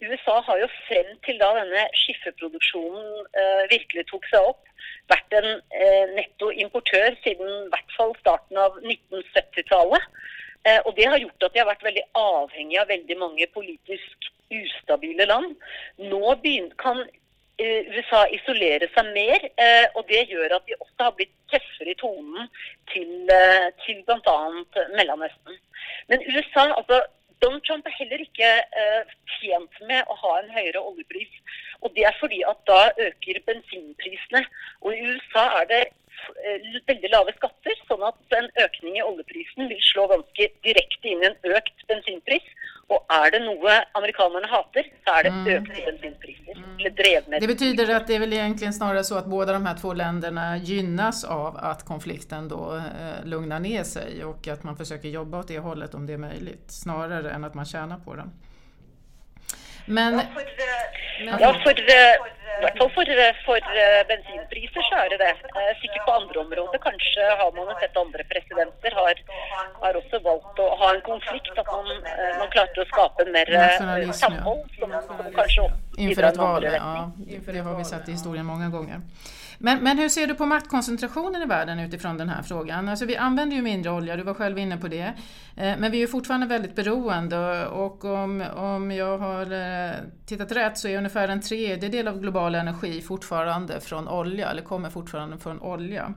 USA 0.01 0.39
har 0.47 0.59
jo 0.61 0.67
frem 0.87 1.11
til 1.25 1.39
da 1.41 1.49
denne 1.57 1.85
skifferproduksjonen 2.01 3.07
eh, 3.41 3.63
virkelig 3.73 4.05
tok 4.07 4.27
seg 4.31 4.47
opp, 4.53 4.65
vært 5.11 5.35
en 5.39 5.49
eh, 5.75 6.11
netto 6.15 6.51
importør 6.55 7.17
siden 7.23 7.49
i 7.65 7.71
hvert 7.73 7.95
fall 7.97 8.13
starten 8.21 8.59
av 8.61 8.77
1970-tallet. 8.79 10.05
Eh, 10.67 10.79
og 10.85 10.95
det 10.95 11.07
har 11.11 11.19
gjort 11.19 11.47
at 11.47 11.55
de 11.55 11.63
har 11.63 11.71
vært 11.71 11.87
veldig 11.87 12.05
avhengig 12.21 12.79
av 12.79 12.91
veldig 12.93 13.17
mange 13.19 13.47
politisk 13.55 14.29
ustabile 14.49 15.27
land. 15.27 15.55
Nå 16.11 16.35
kan 16.79 17.03
eh, 17.03 17.91
USA 17.91 18.25
isolere 18.35 18.89
seg 18.95 19.11
mer, 19.15 19.49
eh, 19.59 19.85
og 19.95 20.07
det 20.07 20.25
gjør 20.31 20.57
at 20.57 20.67
de 20.67 20.79
også 20.79 21.09
har 21.09 21.15
blitt 21.19 21.35
tøffere 21.51 21.93
i 21.93 21.99
tonen 21.99 22.49
til, 22.93 23.13
eh, 23.35 23.69
til 23.85 24.03
bl.a. 24.07 24.37
Mellomøsten. 24.95 25.59
Men 26.07 26.23
USA, 26.31 26.69
altså 26.79 27.03
Donald 27.43 27.63
Trump 27.67 27.87
er 27.87 27.95
heller 27.99 28.23
ikke 28.23 28.49
uh, 28.81 29.13
tjent 29.37 29.79
med 29.87 30.11
å 30.11 30.17
ha 30.23 30.33
en 30.41 30.51
høyere 30.55 30.81
oljepris. 30.81 31.31
Og 31.85 31.93
det 31.95 32.05
er 32.09 32.17
fordi 32.19 32.41
at 32.47 32.59
da 32.67 32.89
øker 33.07 33.41
bensinprisene. 33.47 34.43
Og 34.83 34.95
i 34.95 35.03
USA 35.07 35.45
er 35.61 35.69
det 35.71 35.81
uh, 35.87 36.79
veldig 36.91 37.13
lave 37.13 37.35
skatter, 37.37 37.83
sånn 37.87 38.03
at 38.09 38.39
en 38.39 38.49
økning 38.65 38.99
i 38.99 39.05
oljeprisen 39.05 39.71
vil 39.71 39.83
slå 39.87 40.09
ganske 40.11 40.49
direkte 40.67 41.13
inn 41.13 41.23
i 41.23 41.31
en 41.31 41.55
økt 41.55 41.87
bensinpris. 41.91 42.51
Og 42.89 43.03
er 43.13 43.35
det 43.35 43.43
noe 43.45 43.79
amerikanerne 43.97 44.49
hater, 44.49 44.87
så 45.05 45.19
er 45.19 45.27
det 45.27 45.33
mm. 45.35 45.49
økte 45.59 45.83
Mm. 46.79 47.39
Det 47.39 47.47
betyr 47.47 47.89
at 47.91 48.07
det 48.07 48.15
er 48.15 48.21
vel 48.23 48.33
egentlig 48.37 48.73
snarere 48.73 49.03
så 49.03 49.17
at 49.19 49.27
både 49.29 49.53
de 49.53 49.61
her 49.65 49.79
to 49.79 49.91
landene 49.93 50.45
gynnes 50.63 51.23
av 51.27 51.57
at 51.71 51.83
konflikten 51.87 52.47
da 52.51 52.61
eh, 52.77 53.17
lugner 53.27 53.59
ned 53.63 53.83
seg, 53.87 54.21
og 54.27 54.47
at 54.47 54.63
man 54.63 54.77
forsøker 54.79 55.11
jobbe 55.11 55.41
åt 55.41 55.51
det 55.51 55.59
holdet 55.65 55.97
om 55.97 56.05
det 56.07 56.15
er 56.15 56.23
mulig, 56.23 56.55
snarere 56.71 57.33
enn 57.35 57.47
at 57.47 57.57
man 57.59 57.67
tjener 57.67 57.99
på 58.05 58.15
den. 58.19 58.31
Men, 59.85 60.19
ja, 60.19 60.25
for, 60.33 60.43
men, 61.25 61.39
ja, 61.39 61.53
for, 61.63 61.63
for 61.63 61.73
i 62.59 62.63
hvert 62.65 62.77
fall 62.79 62.89
for, 62.95 63.09
for, 63.45 63.67
eh, 63.81 64.01
bensinpriser 64.09 64.83
så 64.89 64.95
er 65.03 65.13
det 65.13 65.19
det. 65.21 65.33
Eh, 65.59 65.71
sikkert 65.81 66.03
på 66.07 66.15
andre 66.19 66.39
områder. 66.43 66.81
Kanskje 66.83 67.27
har 67.41 67.51
man 67.55 67.71
sett 67.79 67.97
andre 68.03 68.23
presidenter 68.31 68.97
har, 68.99 69.21
har 69.83 69.99
også 70.01 70.19
valgt 70.25 70.59
å 70.59 70.67
ha 70.81 70.89
en 70.95 71.01
konflikt. 71.07 71.53
At 71.55 71.71
man, 71.71 71.91
eh, 72.11 72.33
man 72.41 72.51
klarte 72.55 72.83
å 72.83 72.87
skape 72.91 73.27
mer 73.31 73.53
samhold, 74.23 74.65
som, 74.79 74.95
som 75.07 75.23
kanskje 75.39 75.69
inför 75.97 76.29
ett 76.31 76.41
val. 76.43 76.63
Ja, 76.63 77.11
det 77.27 77.67
har 77.67 77.75
vi 77.79 77.85
sett 77.93 78.09
i 78.09 78.17
historien 78.17 78.45
mange 78.45 78.71
gånger. 78.75 79.05
Men, 79.61 79.83
men 79.83 79.97
hur 79.97 80.09
ser 80.09 80.27
du 80.27 80.35
på 80.35 80.45
maktkoncentrationen 80.45 81.41
i 81.41 81.45
världen 81.45 81.79
utifrån 81.79 82.17
den 82.17 82.29
här 82.29 82.41
frågan? 82.41 82.89
Alltså 82.89 83.05
vi 83.05 83.17
använder 83.17 83.55
ju 83.55 83.61
mindre 83.61 83.91
olja, 83.91 84.17
du 84.17 84.23
var 84.23 84.33
själv 84.33 84.57
inne 84.57 84.77
på 84.77 84.87
det. 84.87 85.13
Eh, 85.55 85.77
men 85.79 85.91
vi 85.91 85.97
är 85.97 86.01
ju 86.01 86.07
fortfarande 86.07 86.47
väldigt 86.47 86.75
beroende 86.75 87.67
och 87.67 88.05
om, 88.05 88.41
om 88.55 88.91
jag 88.91 89.17
har 89.17 89.51
eh, 89.51 89.95
tittat 90.25 90.51
rätt 90.51 90.77
så 90.77 90.87
är 90.87 90.97
ungefär 90.97 91.27
en 91.27 91.41
tredjedel 91.41 92.07
av 92.07 92.19
global 92.19 92.55
energi 92.55 93.01
fortfarande 93.01 93.81
från 93.81 94.07
olja, 94.07 94.51
eller 94.51 94.61
kommer 94.61 94.89
fortfarande 94.89 95.37
från 95.37 95.61
olja. 95.61 96.13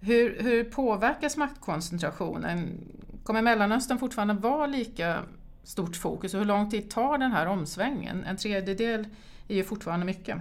Hur, 0.00 0.42
hur 0.42 0.64
påverkas 0.64 1.36
maktkoncentrationen? 1.36 2.78
Kommer 3.24 3.42
Mellanöstern 3.42 3.98
fortfarande 3.98 4.34
vara 4.34 4.66
lika 4.66 5.18
stort 5.64 5.96
fokus 5.96 6.34
och 6.34 6.40
hur 6.40 6.46
lång 6.46 6.70
tid 6.70 6.90
tar 6.90 7.18
den 7.18 7.32
här 7.32 7.46
omsvängen? 7.46 8.24
En 8.24 8.36
tredjedel 8.36 9.06
är 9.48 9.54
ju 9.54 9.64
fortfarande 9.64 10.06
mycket. 10.06 10.36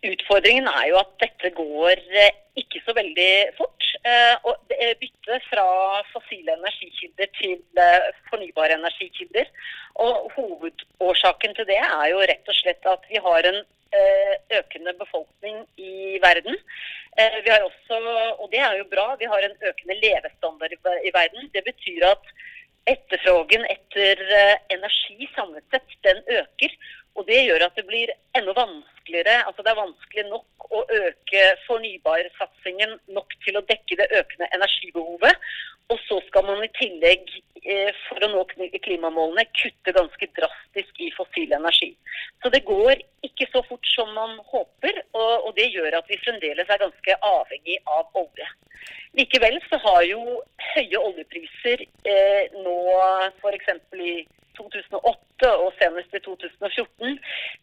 Utfordringen 0.00 0.64
er 0.70 0.86
jo 0.88 0.96
at 0.96 1.10
dette 1.20 1.50
går 1.52 2.00
eh, 2.16 2.36
ikke 2.60 2.80
så 2.86 2.94
veldig 2.96 3.32
fort. 3.58 3.88
Eh, 4.00 4.46
og 4.48 4.72
bytte 5.00 5.36
fra 5.50 5.64
fossile 6.14 6.54
energikilder 6.56 7.28
til 7.36 7.58
eh, 7.84 8.06
fornybare 8.30 8.78
energikilder. 8.78 9.50
Og 10.00 10.30
hovedårsaken 10.36 11.52
til 11.58 11.68
det 11.68 11.76
er 11.82 12.06
jo 12.14 12.24
rett 12.30 12.48
og 12.48 12.56
slett 12.62 12.88
at 12.88 13.04
vi 13.12 13.20
har 13.20 13.50
en 13.52 13.62
økende 14.54 14.92
befolkning 14.94 15.56
i 15.82 16.20
verden. 16.22 16.54
Vi 17.18 17.50
har 17.50 17.64
også, 17.66 17.96
og 18.38 18.46
det 18.52 18.60
er 18.62 18.76
jo 18.78 18.84
bra, 18.92 19.16
vi 19.18 19.26
har 19.26 19.42
en 19.42 19.56
økende 19.66 19.96
levestandard 19.98 20.76
i 20.78 21.10
verden. 21.10 21.48
Det 21.50 21.64
betyr 21.66 22.06
at 22.06 22.30
etterfrågen 22.86 23.66
etter 23.66 24.22
energi 24.70 25.26
samlet 25.34 25.66
sett, 25.74 25.90
den 26.06 26.22
øker. 26.38 26.78
Og 27.20 27.26
det 27.28 27.42
gjør 27.44 27.66
at 27.66 27.76
det 27.76 27.84
blir 27.84 28.10
enda 28.38 28.54
vanskeligere. 28.56 29.42
Altså 29.44 29.64
det 29.64 29.72
er 29.72 29.82
vanskelig 29.82 30.22
nok 30.30 30.70
å 30.72 30.80
øke 30.96 31.42
fornybarsatsingen 31.66 32.94
nok 33.12 33.34
til 33.44 33.58
å 33.58 33.66
dekke 33.68 33.98
det 34.00 34.06
økende 34.16 34.48
energibehovet. 34.56 35.50
Og 35.92 36.00
så 36.06 36.20
skal 36.28 36.46
man 36.46 36.62
i 36.64 36.70
tillegg, 36.78 37.28
eh, 37.60 37.90
for 38.06 38.24
å 38.24 38.30
nå 38.30 38.44
klimamålene, 38.86 39.44
kutte 39.58 39.92
ganske 39.92 40.30
drastisk 40.38 41.02
i 41.02 41.10
fossil 41.16 41.52
energi. 41.52 41.90
Så 42.40 42.48
det 42.54 42.62
går 42.64 43.02
ikke 43.26 43.50
så 43.52 43.64
fort 43.68 43.86
som 43.90 44.14
man 44.14 44.38
håper, 44.52 45.02
og, 45.12 45.50
det 45.58 45.68
gjør 45.74 45.98
at 45.98 46.08
vi 46.08 46.20
fremdeles 46.24 46.70
er 46.70 46.84
ganske 46.86 47.16
avhengig 47.26 47.80
av 47.98 48.06
olje. 48.14 48.46
Likevel 49.18 49.58
så 49.66 49.80
har 49.82 50.04
jo 50.06 50.22
høye 50.72 51.02
oljepriser 51.10 51.82
eh, 52.06 52.54
nå 52.62 52.78
f.eks. 53.42 53.74
i 53.98 54.14
2008 54.60 55.50
og 55.64 55.70
senest 55.80 56.16
i 56.16 56.22
2014, 56.24 57.18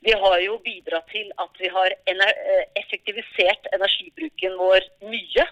det 0.05 0.15
har 0.23 0.37
jo 0.43 0.59
bidratt 0.65 1.09
til 1.13 1.31
at 1.43 1.61
vi 1.61 1.71
har 1.77 1.95
eh, 2.13 2.63
effektivisert 2.81 3.69
energibruken 3.77 4.57
vår 4.61 4.87
mye. 5.13 5.47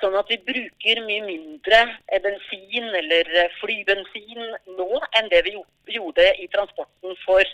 Sånn 0.00 0.16
at 0.16 0.30
vi 0.32 0.38
bruker 0.44 1.02
mye 1.04 1.24
mindre 1.26 1.80
bensin 2.24 2.86
eller 3.02 3.28
flybensin 3.58 4.46
nå 4.78 4.88
enn 5.18 5.28
det 5.32 5.42
vi 5.44 5.58
gjorde 5.92 6.24
i 6.40 6.48
transporten 6.54 7.18
for 7.26 7.44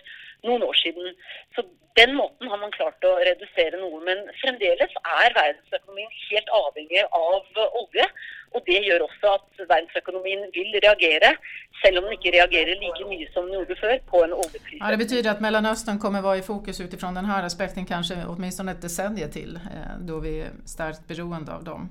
noen 0.47 0.63
år 0.63 0.79
siden. 0.79 1.11
Så 1.55 1.65
den 1.97 2.13
måten 2.15 2.49
har 2.51 2.59
man 2.61 2.73
klart 2.75 3.05
å 3.09 3.15
redusere 3.25 3.79
noe. 3.81 3.99
Men 4.05 4.23
fremdeles 4.41 4.93
er 5.01 5.35
verdensøkonomien 5.35 6.11
helt 6.29 6.51
avhengig 6.59 7.03
av 7.19 7.63
olje. 7.81 8.05
Og 8.55 8.63
det 8.69 8.83
gjør 8.85 9.07
også 9.07 9.33
at 9.33 9.63
verdensøkonomien 9.63 10.45
vil 10.55 10.77
reagere, 10.83 11.33
selv 11.87 12.01
om 12.01 12.07
den 12.07 12.17
ikke 12.17 12.33
reagerer 12.37 12.79
like 12.83 13.07
mye 13.09 13.27
som 13.33 13.47
den 13.47 13.57
gjorde 13.57 13.79
før, 13.79 13.95
på 14.11 14.23
en 14.25 14.33
oljepris. 14.33 14.79
Ja, 14.81 14.91
det 14.91 14.99
betyder 15.03 15.31
at 15.31 15.41
Mellomøsten 15.43 15.99
kommer 15.99 16.21
være 16.25 16.43
i 16.43 16.47
fokus 16.47 16.81
utifrån 16.81 17.15
den 17.15 17.29
denne 17.31 17.45
aspekten 17.45 17.85
kanskje 17.85 18.25
åtminstone 18.27 18.71
et 18.75 18.83
desember 18.83 19.27
til, 19.27 19.55
eh, 19.55 19.95
da 20.07 20.19
vi 20.23 20.39
er 20.47 20.51
sterkt 20.65 21.07
beroende 21.07 21.51
av 21.53 21.63
dem. 21.65 21.89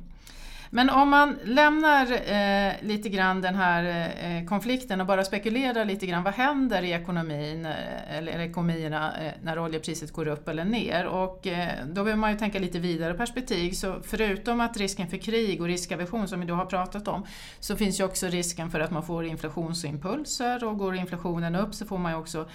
Men 0.70 0.90
om 0.90 1.08
man 1.08 1.38
lämnar 1.44 2.12
eh, 2.12 2.73
lite 2.80 3.08
grann 3.08 3.40
den 3.40 3.54
här 3.54 4.12
eh, 4.23 4.46
konflikten 4.46 5.00
och 5.00 5.06
bara 5.06 5.25
spekulerar 5.25 5.85
lite 5.85 6.06
grann, 6.06 6.23
vad 6.23 6.35
händer 6.35 6.82
i 6.82 6.92
ekonomin 6.92 7.66
eh, 7.66 8.16
eller 8.18 8.40
ekonomierna 8.40 9.18
eh, 9.20 9.32
när 9.42 9.58
oljepriset 9.58 10.12
går 10.12 10.28
upp 10.28 10.49
eller 10.49 10.64
ner? 10.64 11.06
Och 11.06 11.46
eh, 11.46 11.68
då 11.87 12.04
behöver 12.04 12.20
man 12.20 12.32
ju 12.32 12.38
tänka 12.38 12.58
lite 12.58 12.78
vidare 12.78 13.14
perspektiv. 13.14 13.73
Så 13.73 14.00
förutom 14.02 14.61
att 14.61 14.76
risken 14.76 15.08
för 15.08 15.16
krig 15.16 15.61
och 15.61 15.66
riskaversion 15.66 16.28
som 16.28 16.40
vi 16.40 16.46
då 16.46 16.54
har 16.54 16.66
pratat 16.66 17.08
om, 17.08 17.26
så 17.61 17.76
finns 17.76 18.00
ju 18.00 18.04
också 18.04 18.26
risken 18.26 18.70
för 18.70 18.80
att 18.80 18.90
man 18.90 19.02
får 19.02 19.25
inflationsimpulser 19.25 20.64
och 20.64 20.78
går 20.78 20.96
inflationen 20.96 21.56
upp 21.56 21.75
så 21.75 21.87
får 21.87 21.99
man 21.99 22.12
ju 22.12 22.18
också 22.18 22.49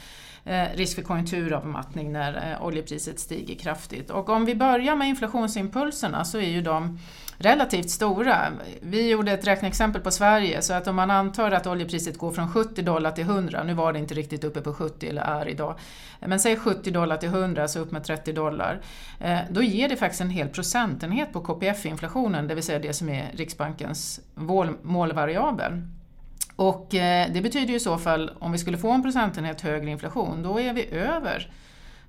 eh, 0.46 0.66
risk 0.74 0.96
för 0.96 1.02
konjunkturavmattning 1.02 2.12
när 2.12 2.58
oljepriset 2.62 3.20
stiger 3.20 3.56
kraftigt. 3.56 4.10
Och 4.10 4.30
om 4.30 4.46
vi 4.46 4.56
börjar 4.56 4.96
med 4.96 5.08
inflationsimpulserna 5.08 6.26
så 6.26 6.38
är 6.38 6.50
ju 6.50 6.62
de 6.62 7.00
relativt 7.38 7.90
stora. 8.02 8.52
Vi 8.82 9.10
gjorde 9.10 9.32
ett 9.32 9.48
räkneexempel 9.48 10.02
på 10.02 10.12
Sverige 10.12 10.62
så 10.62 10.74
att 10.74 10.88
om 10.88 10.96
man 10.96 11.12
antar 11.12 11.52
att 11.52 11.68
oljepriset 11.68 12.18
går 12.18 12.32
från 12.32 12.54
70 12.54 12.82
dollar 12.82 13.12
till 13.12 13.24
100, 13.24 13.64
nu 13.64 13.74
var 13.74 13.94
det 13.94 14.00
inte 14.00 14.14
riktigt 14.14 14.44
uppe 14.44 14.62
på 14.62 14.74
70 14.74 15.10
eller 15.10 15.22
är 15.22 15.48
idag, 15.48 15.76
men 16.20 16.40
säg 16.40 16.56
70 16.56 16.92
dollar 16.92 17.18
till 17.18 17.30
100 17.30 17.68
så 17.68 17.80
upp 17.80 17.92
med 17.92 18.04
30 18.04 18.34
dollar. 18.34 18.82
Eh, 19.20 19.40
då 19.50 19.62
ger 19.62 19.90
det 19.90 19.96
faktiskt 19.96 20.22
en 20.22 20.30
hel 20.30 20.50
procentenhet 20.50 21.34
på 21.34 21.42
KPF-inflationen, 21.42 22.48
det 22.48 22.56
vill 22.56 22.64
säga 22.64 22.80
det 22.80 22.94
som 22.94 23.10
är 23.10 23.32
Riksbankens 23.34 24.20
målvariabel. 24.82 25.82
Och 26.56 26.96
eh, 26.96 27.28
det 27.34 27.42
betyder 27.42 27.68
ju 27.68 27.76
i 27.76 27.80
så 27.80 27.98
fall, 27.98 28.32
om 28.40 28.52
vi 28.52 28.58
skulle 28.58 28.78
få 28.78 28.92
en 28.92 29.04
procentenhet 29.04 29.62
högre 29.62 29.90
inflation, 29.90 30.44
då 30.44 30.60
är 30.60 30.74
vi 30.74 30.90
över 30.92 31.52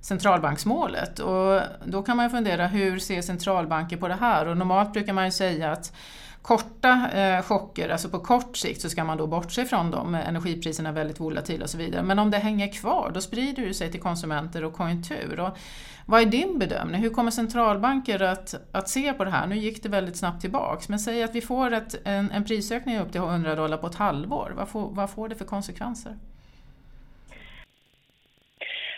centralbanksmålet. 0.03 1.19
Och 1.19 1.61
då 1.85 2.03
kan 2.03 2.17
man 2.17 2.29
fundera, 2.29 2.67
hur 2.67 2.99
ser 2.99 3.21
centralbanker 3.21 3.97
på 3.97 4.07
det 4.07 4.13
här? 4.13 4.47
Och 4.47 4.57
normalt 4.57 4.93
brukar 4.93 5.13
man 5.13 5.25
ju 5.25 5.31
säga 5.31 5.71
att 5.71 5.93
korta 6.41 7.09
eh, 7.13 7.41
chocker, 7.41 7.89
alltså 7.89 8.09
på 8.09 8.19
kort 8.19 8.57
sikt 8.57 8.81
så 8.81 8.89
ska 8.89 9.03
man 9.03 9.17
då 9.17 9.27
bortse 9.27 9.65
från 9.65 9.91
dem, 9.91 10.15
energipriserna 10.15 10.89
är 10.89 10.93
väldigt 10.93 11.19
volatila 11.19 11.63
och 11.63 11.69
så 11.69 11.77
vidare. 11.77 12.03
Men 12.03 12.19
om 12.19 12.31
det 12.31 12.37
hänger 12.37 12.73
kvar, 12.73 13.11
då 13.13 13.21
sprider 13.21 13.65
det 13.65 13.73
sig 13.73 13.91
till 13.91 14.01
konsumenter 14.01 14.63
och 14.63 14.73
konjunktur. 14.73 15.39
Och 15.39 15.57
vad 16.05 16.21
är 16.21 16.25
din 16.25 16.59
bedömning? 16.59 17.01
Hur 17.01 17.09
kommer 17.09 17.31
centralbanker 17.31 18.21
att, 18.21 18.55
att 18.71 18.89
se 18.89 19.13
på 19.13 19.25
det 19.25 19.31
här? 19.31 19.47
Nu 19.47 19.57
gick 19.57 19.83
det 19.83 19.89
väldigt 19.89 20.17
snabbt 20.17 20.41
tillbaks, 20.41 20.89
men 20.89 20.99
säg 20.99 21.23
att 21.23 21.35
vi 21.35 21.41
får 21.41 21.73
ett, 21.73 21.95
en, 22.03 22.31
en 22.31 22.43
prisökning 22.43 22.99
upp 22.99 23.11
till 23.11 23.21
100 23.21 23.55
dollar 23.55 23.77
på 23.77 23.87
ett 23.87 23.95
halvår. 23.95 24.53
Vad 24.57 24.67
får, 24.67 24.89
vad 24.89 25.09
får 25.09 25.29
det 25.29 25.35
för 25.35 25.45
konsekvenser? 25.45 26.17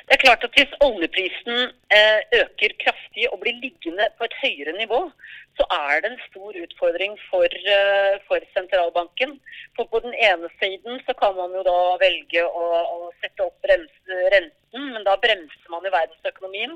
Det 0.06 0.14
er 0.14 0.24
klart 0.26 0.44
at 0.44 0.56
Hvis 0.58 0.74
oljeprisen 0.88 1.58
eh, 1.98 2.20
øker 2.42 2.72
kraftig 2.84 3.24
og 3.32 3.40
blir 3.42 3.56
liggende 3.66 4.06
på 4.18 4.24
et 4.28 4.36
høyere 4.44 4.74
nivå, 4.82 5.02
så 5.58 5.66
er 5.72 6.02
det 6.04 6.12
en 6.12 6.22
stor 6.30 6.58
utfordring 6.66 7.16
for, 7.30 7.48
eh, 7.76 8.16
for, 8.28 8.44
sentralbanken. 8.54 9.38
For 9.76 9.88
På 9.92 10.00
den 10.04 10.14
ene 10.14 10.50
siden 10.60 11.00
så 11.08 11.14
kan 11.22 11.36
man 11.36 11.56
jo 11.56 11.64
da 11.64 11.80
velge 12.02 12.44
å, 12.44 12.66
å 12.96 13.12
sette 13.22 13.46
opp 13.46 13.68
renten, 13.70 14.52
men 14.76 15.04
da 15.08 15.16
bremser 15.24 15.72
man 15.72 15.88
i 15.88 15.94
verdensøkonomien. 15.94 16.76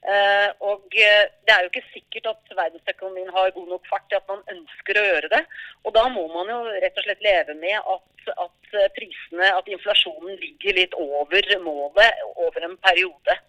Eh, 0.00 0.48
og 0.60 0.86
det 0.94 1.52
er 1.54 1.64
jo 1.64 1.72
ikke 1.72 1.90
sikkert 1.90 2.30
at 2.32 2.54
verdensøkonomien 2.62 3.34
har 3.34 3.50
god 3.56 3.68
nok 3.74 3.90
fart 3.90 4.06
til 4.08 4.20
at 4.20 4.30
man 4.30 4.46
ønsker 4.54 5.00
å 5.00 5.06
gjøre 5.10 5.34
det. 5.34 5.42
Og 5.84 5.94
da 5.98 6.06
må 6.14 6.28
man 6.32 6.54
jo 6.54 6.62
rett 6.70 7.02
og 7.02 7.08
slett 7.08 7.26
leve 7.26 7.58
med 7.58 7.76
at, 7.82 8.34
at 8.46 8.74
prisene, 8.94 9.50
at 9.58 9.68
inflasjonen 9.74 10.38
ligger 10.38 10.78
litt 10.78 10.94
over 10.94 11.54
målet 11.66 12.26
over 12.36 12.68
en 12.68 12.78
periode. 12.86 13.40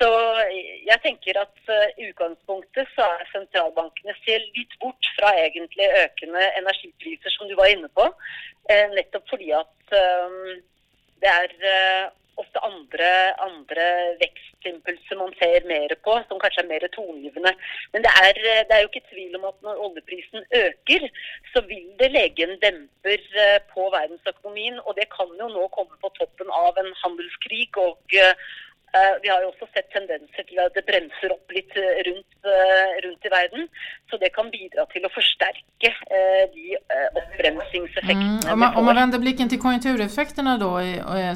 Så 0.00 0.08
jeg 0.88 0.96
tenker 1.04 1.36
at 1.36 1.72
i 2.00 2.06
utgangspunktet 2.08 2.88
så 2.94 3.04
er 3.18 3.26
sentralbankene 3.34 4.14
ser 4.22 4.46
litt 4.56 4.72
bort 4.80 5.10
fra 5.18 5.34
egentlig 5.42 5.88
økende 6.04 6.46
energipriser, 6.56 7.34
som 7.34 7.50
du 7.50 7.52
var 7.58 7.68
inne 7.68 7.90
på. 7.92 8.06
Uh, 8.70 8.86
nettopp 8.94 9.28
fordi 9.28 9.50
at 9.58 9.92
um, 9.92 10.56
det 11.20 11.28
er 11.28 11.52
ofte 12.40 12.62
andre, 12.64 13.08
andre 13.48 13.86
vekstimpulser 14.22 15.18
man 15.20 15.32
ser 15.40 15.66
mer 15.72 15.92
på, 16.04 16.16
som 16.28 16.40
kanskje 16.42 16.62
er 16.64 16.70
mer 16.72 16.86
tongivende. 16.96 17.52
Men 17.92 18.06
det 18.06 18.12
er, 18.24 18.40
det 18.68 18.76
er, 18.76 18.82
jo 18.82 18.90
ikke 18.90 19.10
tvil 19.10 19.36
om 19.38 19.48
at 19.50 19.58
når 19.66 19.82
oljeprisen 19.86 20.46
øker, 20.62 21.08
så 21.52 21.64
vil 21.70 21.88
det 22.00 22.10
legge 22.14 22.46
en 22.46 22.56
demper 22.64 23.26
eh, 23.44 23.58
på 23.72 23.88
verdensøkonomien. 23.96 24.80
Og 24.86 24.96
det 24.98 25.08
kan 25.16 25.30
jo 25.42 25.50
nå 25.56 25.66
komme 25.76 26.00
på 26.02 26.12
toppen 26.18 26.52
av 26.64 26.80
en 26.82 26.92
handelskrig 27.04 27.68
og 27.86 28.20
Eh, 28.20 28.34
vi 29.22 29.28
har 29.28 29.42
jo 29.42 29.50
også 29.52 29.66
sett 29.74 29.90
tendenser 29.94 30.46
til 30.48 30.58
at 30.62 30.74
det 30.74 30.82
bremser 30.88 31.34
opp 31.34 31.52
litt 31.54 31.76
eh, 31.78 32.00
rundt, 32.08 32.38
eh, 32.42 32.94
rundt 33.04 33.26
i 33.28 33.32
verden. 33.32 33.68
Så 34.10 34.18
det 34.18 34.32
kan 34.34 34.50
bidra 34.50 34.86
til 34.90 35.06
å 35.06 35.10
forsterke 35.14 35.92
de 36.54 36.64
oppbremsingseffektene. 37.20 38.40
Mm, 38.42 38.52
om, 38.52 38.58
man, 38.60 38.74
om 38.76 38.84
man 38.84 38.96
vänder 38.96 39.22
blicken 39.22 39.48
till 39.48 39.60
konjunktureffekterna 39.60 40.56
då 40.58 40.70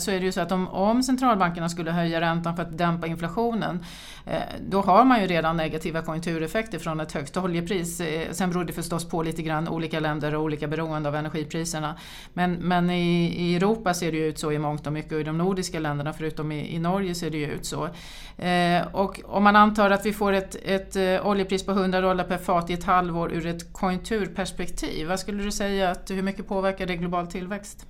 så 0.01 0.11
er 0.11 0.19
det 0.21 0.27
jo 0.27 0.33
så 0.33 0.43
at 0.43 0.53
om, 0.53 0.67
om 0.69 1.03
centralbankerna 1.03 1.69
skulle 1.69 1.95
høye 1.95 2.21
renten 2.21 2.57
for 2.57 2.67
å 2.67 2.77
dempe 2.83 3.09
inflationen 3.09 3.79
da 4.59 4.81
har 4.81 5.05
man 5.05 5.21
jo 5.21 5.27
redan 5.29 5.57
negativa 5.57 6.01
konjunktureffekter 6.03 6.81
fra 6.81 6.95
et 7.03 7.13
høyt 7.13 7.37
oljepris. 7.37 7.91
Sen 8.33 8.51
beror 8.51 8.65
det 8.65 8.73
forstås 8.73 9.05
på 9.11 9.23
litt 9.23 9.39
grann 9.45 9.69
ulike 9.69 10.01
länder 10.01 10.35
og 10.39 10.49
ulike 10.49 10.69
beroende 10.69 11.09
av 11.09 11.19
energiprisene. 11.21 11.93
Men, 12.33 12.57
men 12.61 12.91
i, 12.91 13.29
i 13.47 13.49
Europa 13.57 13.95
ser 13.95 14.13
det 14.13 14.23
jo 14.23 14.31
ut 14.33 14.45
så 14.47 14.53
i 14.53 14.59
mångt 14.59 14.89
og 14.89 14.97
mye, 14.97 15.07
og 15.11 15.21
i 15.21 15.29
de 15.29 15.37
nordiske 15.37 15.81
landene, 15.81 16.15
foruten 16.17 16.53
i, 16.57 16.63
i 16.75 16.81
Norge 16.81 17.15
ser 17.15 17.35
det 17.35 17.44
ju 17.45 17.53
ut 17.53 17.67
så. 17.67 17.85
Eh, 18.45 18.95
och 18.95 19.21
om 19.25 19.45
man 19.45 19.57
antar 19.57 19.91
att 19.91 20.07
vi 20.07 20.13
får 20.13 20.33
ett, 20.33 20.57
ett 20.65 20.97
eh, 20.97 21.27
oljepris 21.27 21.67
på 21.67 21.73
100 21.73 22.01
dollar 22.01 22.25
per 22.25 22.39
fat 22.39 22.71
i 22.71 22.73
ett 22.73 22.85
halvår 22.85 23.33
ur 23.33 23.47
ett 23.47 23.73
konjunkturperspektiv, 23.73 25.09
vad 25.09 25.21
skulle 25.21 25.43
du 25.43 25.53
säga 25.53 25.91
att 25.91 26.11
hur 26.11 26.23
mycket 26.23 26.49
påverkar 26.49 26.87
det 26.87 26.97
global 26.97 27.27
tillväxt? 27.27 27.87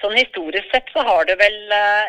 Sånn 0.00 0.16
historisk 0.16 0.70
sett 0.70 0.88
så 0.92 0.98
har 0.98 1.24
det 1.24 1.36
vel 1.36 1.72
eh, 1.72 2.06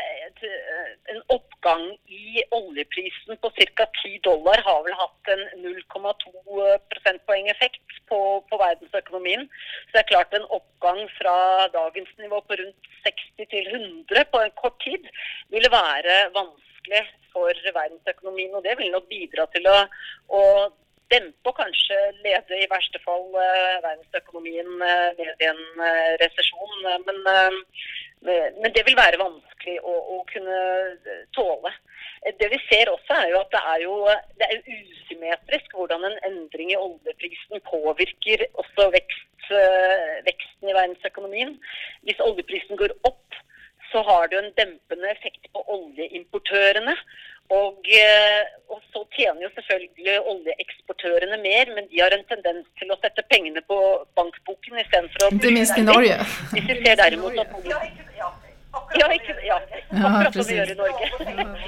en 1.12 1.22
oppgang 1.36 1.84
i 2.08 2.44
oljeprisen 2.56 3.38
på 3.42 3.50
ca. 3.50 3.88
10 4.04 4.20
dollar 4.28 4.62
har 4.68 4.84
vel 4.86 4.96
hatt 4.98 5.32
en 5.34 5.42
0,2 5.64 6.68
prosentpoeng 6.94 7.50
effekt 7.52 7.98
på, 8.10 8.20
på, 8.50 8.60
verdensøkonomien. 8.62 9.48
Så 9.86 9.96
det 9.96 10.04
er 10.04 10.12
klart 10.14 10.38
en 10.38 10.48
oppgang 10.58 11.02
fra 11.18 11.36
dagens 11.76 12.14
nivå 12.22 12.40
på 12.48 12.60
rundt 12.62 12.92
60 13.08 13.50
til 13.56 13.68
100 13.74 14.30
på 14.32 14.44
en 14.44 14.56
kort 14.62 14.80
tid 14.86 15.10
ville 15.52 15.72
være 15.74 16.20
vanskelig 16.38 17.04
for 17.34 17.74
verdensøkonomien. 17.80 18.56
Og 18.56 18.64
det 18.64 18.78
vil 18.80 18.94
nok 18.94 19.10
bidra 19.12 19.48
til 19.52 19.68
å, 19.68 19.78
å 20.32 20.44
dempe 21.12 21.52
og 21.52 21.60
kanskje 21.60 22.00
lede 22.24 22.62
i 22.62 22.70
verste 22.72 23.02
fall 23.04 23.28
uh, 23.36 23.82
verdensøkonomien 23.84 24.72
uh, 24.82 25.10
ned 25.20 25.44
i 25.44 25.50
en 25.52 25.64
uh, 25.82 26.14
resesjon. 26.24 26.80
Men, 27.08 27.22
men, 28.26 28.72
det 28.76 28.84
vil 28.88 28.98
være 28.98 29.20
vanskelig 29.22 29.80
å, 29.84 29.94
å, 30.16 30.20
kunne 30.32 30.60
tåle. 31.36 31.72
Det 32.40 32.50
vi 32.52 32.60
ser 32.70 32.92
også 32.92 33.18
er 33.20 33.30
jo 33.34 33.42
at 33.42 33.52
det 33.52 33.62
er 33.74 33.84
jo 33.84 33.96
det 34.40 34.48
er 34.48 34.62
usymmetrisk 34.72 35.76
hvordan 35.76 36.08
en 36.08 36.18
endring 36.30 36.72
i 36.72 36.80
oljeprisen 36.80 37.64
påvirker 37.68 38.46
også 38.54 38.90
vekst, 38.96 39.50
veksten 40.28 40.72
i 40.72 40.78
verdensøkonomien. 40.78 41.58
Hvis 42.08 42.24
oljeprisen 42.24 42.80
går 42.80 42.96
opp, 43.10 43.20
så 43.92 44.02
har 44.08 44.28
det 44.28 44.38
jo 44.38 44.44
en 44.46 44.56
dempende 44.58 45.12
effekt 45.12 45.52
på 45.54 45.64
oljeimportørene. 45.76 46.96
Og, 47.54 47.90
eh, 48.02 48.44
og, 48.72 48.80
så 48.94 49.04
tjener 49.16 49.44
jo 49.46 49.50
selvfølgelig 49.56 50.16
oljeeksportørene 50.32 51.38
mer, 51.44 51.74
men 51.76 51.90
de 51.92 52.02
har 52.02 52.16
en 52.16 52.26
tendens 52.30 52.66
til 52.80 52.94
å 52.94 52.98
sette 53.04 53.26
pengene 53.30 53.62
på 53.68 53.78
bankboken 54.18 54.80
istedenfor 54.82 55.28
å 55.28 55.34
Ikke 55.36 55.54
minst 55.58 55.78
i 55.78 55.86
Norge. 55.86 56.18
Hvis 56.54 56.72
vi 56.72 56.80
ser 56.82 56.98
derimot 57.02 57.38
at 57.44 57.54
ja, 58.98 59.08
ikke, 59.14 59.36
ja, 59.46 59.60
akkurat 59.92 60.34
som 60.34 60.48
vi 60.50 60.56
gjør 60.58 60.72
i 60.74 60.78
Norge. 60.80 61.10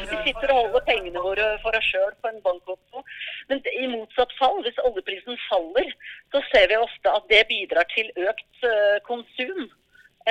Vi 0.10 0.18
sitter 0.26 0.52
og 0.54 0.58
holder 0.58 0.86
pengene 0.88 1.22
våre 1.22 1.50
for 1.62 1.78
oss 1.78 1.90
sjøl 1.92 2.14
på 2.22 2.32
en 2.32 2.42
bankkonto. 2.46 3.04
Men 3.52 3.62
i 3.70 3.90
motsatt 3.92 4.34
fall, 4.40 4.58
hvis 4.66 4.82
oljeprisen 4.88 5.38
faller, 5.46 5.92
så 6.34 6.42
ser 6.50 6.72
vi 6.72 6.80
ofte 6.82 7.14
at 7.14 7.28
det 7.30 7.44
bidrar 7.52 7.86
til 7.94 8.10
økt 8.26 8.66
uh, 8.66 8.98
konsum. 9.06 9.68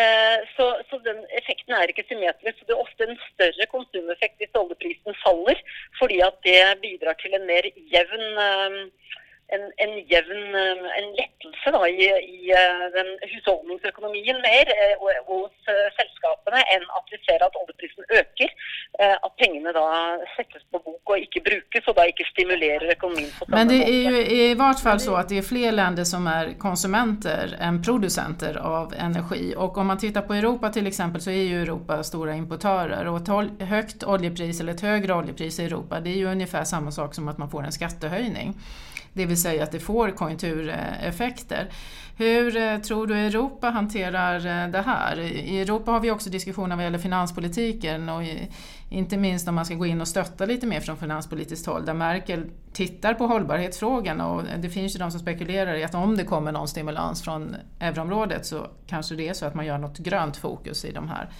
Eh, 0.02 0.38
så, 0.56 0.64
så, 0.90 0.98
den 1.06 1.20
effekten 1.38 1.74
er 1.74 1.90
ikke 1.90 2.06
symmetrisk. 2.08 2.62
Det 2.66 2.74
er 2.74 2.84
ofte 2.86 3.06
en 3.06 3.20
større 3.28 3.66
konsumeffekt 3.74 4.40
hvis 4.40 4.58
oljeprisen 4.58 5.14
faller, 5.22 5.60
fordi 6.00 6.18
at 6.28 6.40
det 6.46 6.58
bidrar 6.82 7.14
til 7.20 7.36
en 7.38 7.46
mer 7.50 7.68
jevn 7.94 8.24
eh, 8.46 8.80
en, 9.52 9.64
en 9.84 9.92
jevn 10.12 10.54
eh, 10.54 10.84
en 10.98 11.08
lettelse 11.18 11.72
da, 11.76 11.82
i, 11.88 12.06
i, 12.36 12.50
eh, 12.56 12.84
den 12.96 13.10
husholdningsøkonomien 13.32 14.40
mer 14.44 14.70
eh, 14.72 14.94
hos 15.28 15.72
selskapene 15.98 16.62
enn 16.74 16.86
at 16.98 17.12
vi 17.12 17.20
ser 17.26 17.44
at 17.44 17.58
oljeprisen 17.60 18.08
øker. 18.20 18.56
At 18.94 19.32
pengene 19.40 19.72
da 19.74 19.84
settes 20.36 20.62
på 20.70 20.78
bok 20.78 21.10
og 21.10 21.18
ikke 21.18 21.40
brukes, 21.42 21.86
og 21.90 21.96
da 21.96 22.04
ikke 22.06 22.26
stimulerer 22.28 22.92
økonomien. 22.94 23.30
på 23.34 23.48
Men 23.50 23.66
det 23.72 23.80
er 23.82 24.04
jo 24.06 24.20
i 24.52 24.54
hvert 24.58 24.82
fall 24.84 25.00
så 25.02 25.16
at 25.18 25.32
det 25.32 25.40
er 25.40 25.46
flere 25.46 25.72
länder 25.74 26.06
som 26.06 26.28
er 26.30 26.52
konsumenter 26.62 27.56
enn 27.58 27.80
produsenter 27.82 28.60
av 28.62 28.94
energi. 28.94 29.50
Og 29.58 29.80
om 29.82 29.90
man 29.90 29.98
tittar 29.98 30.28
på 30.28 30.36
Europa 30.38 30.70
f.eks., 30.70 30.86
exempel 30.92 31.24
så 31.24 31.34
er 31.34 31.42
jo 31.42 31.64
Europa 31.64 31.98
store 32.06 32.36
importører. 32.38 33.10
og 33.10 33.18
et 33.24 33.66
høyt 33.72 34.06
oljepris 34.06 34.60
eller 34.60 34.78
et 34.78 34.86
høyere 34.86 35.18
oljepris 35.18 35.58
i 35.58 35.66
Europa 35.66 36.00
det 36.04 36.14
er 36.14 36.22
jo 36.22 36.30
omtrent 36.30 36.68
samme 36.68 36.92
sak 36.92 37.14
som 37.14 37.28
at 37.28 37.38
man 37.38 37.50
får 37.50 37.66
en 37.66 37.78
skattehøyning. 37.80 38.54
Det 39.14 39.26
vill 39.26 39.40
säga 39.40 39.62
att 39.62 39.72
det 39.72 39.80
får 39.80 40.10
konjunktureffekter. 40.10 41.70
Hur 42.16 42.56
eh, 42.56 42.78
tror 42.78 43.06
du 43.06 43.14
Europa 43.14 43.70
hanterar 43.70 44.36
eh, 44.36 44.70
det 44.70 44.82
här? 44.82 45.18
I 45.20 45.60
Europa 45.60 45.90
har 45.90 46.00
vi 46.00 46.10
också 46.10 46.30
diskussioner 46.30 46.76
vad 46.76 46.84
gäller 46.84 46.98
finanspolitiken 46.98 48.08
och 48.08 48.22
inte 48.88 49.16
minst 49.16 49.48
om 49.48 49.54
man 49.54 49.64
ska 49.64 49.74
gå 49.74 49.86
in 49.86 50.00
och 50.00 50.08
stötta 50.08 50.46
lite 50.46 50.66
mer 50.66 50.80
från 50.80 50.96
finanspolitiskt 50.96 51.66
håll 51.66 51.84
där 51.84 51.94
Merkel 51.94 52.50
tittar 52.72 53.14
på 53.14 53.26
hållbarhetsfrågan 53.26 54.20
och 54.20 54.42
det 54.58 54.70
finns 54.70 54.94
ju 54.94 54.98
de 54.98 55.10
som 55.10 55.20
spekulerar 55.20 55.74
i 55.74 55.84
att 55.84 55.94
om 55.94 56.16
det 56.16 56.24
kommer 56.24 56.52
någon 56.52 56.68
stimulans 56.68 57.22
från 57.22 57.56
euroområdet 57.80 58.46
så 58.46 58.66
kanske 58.86 59.14
det 59.14 59.28
är 59.28 59.34
så 59.34 59.46
att 59.46 59.54
man 59.54 59.66
gör 59.66 59.78
något 59.78 59.98
grönt 59.98 60.36
fokus 60.36 60.84
i 60.84 60.92
de 60.92 61.08
här 61.08 61.30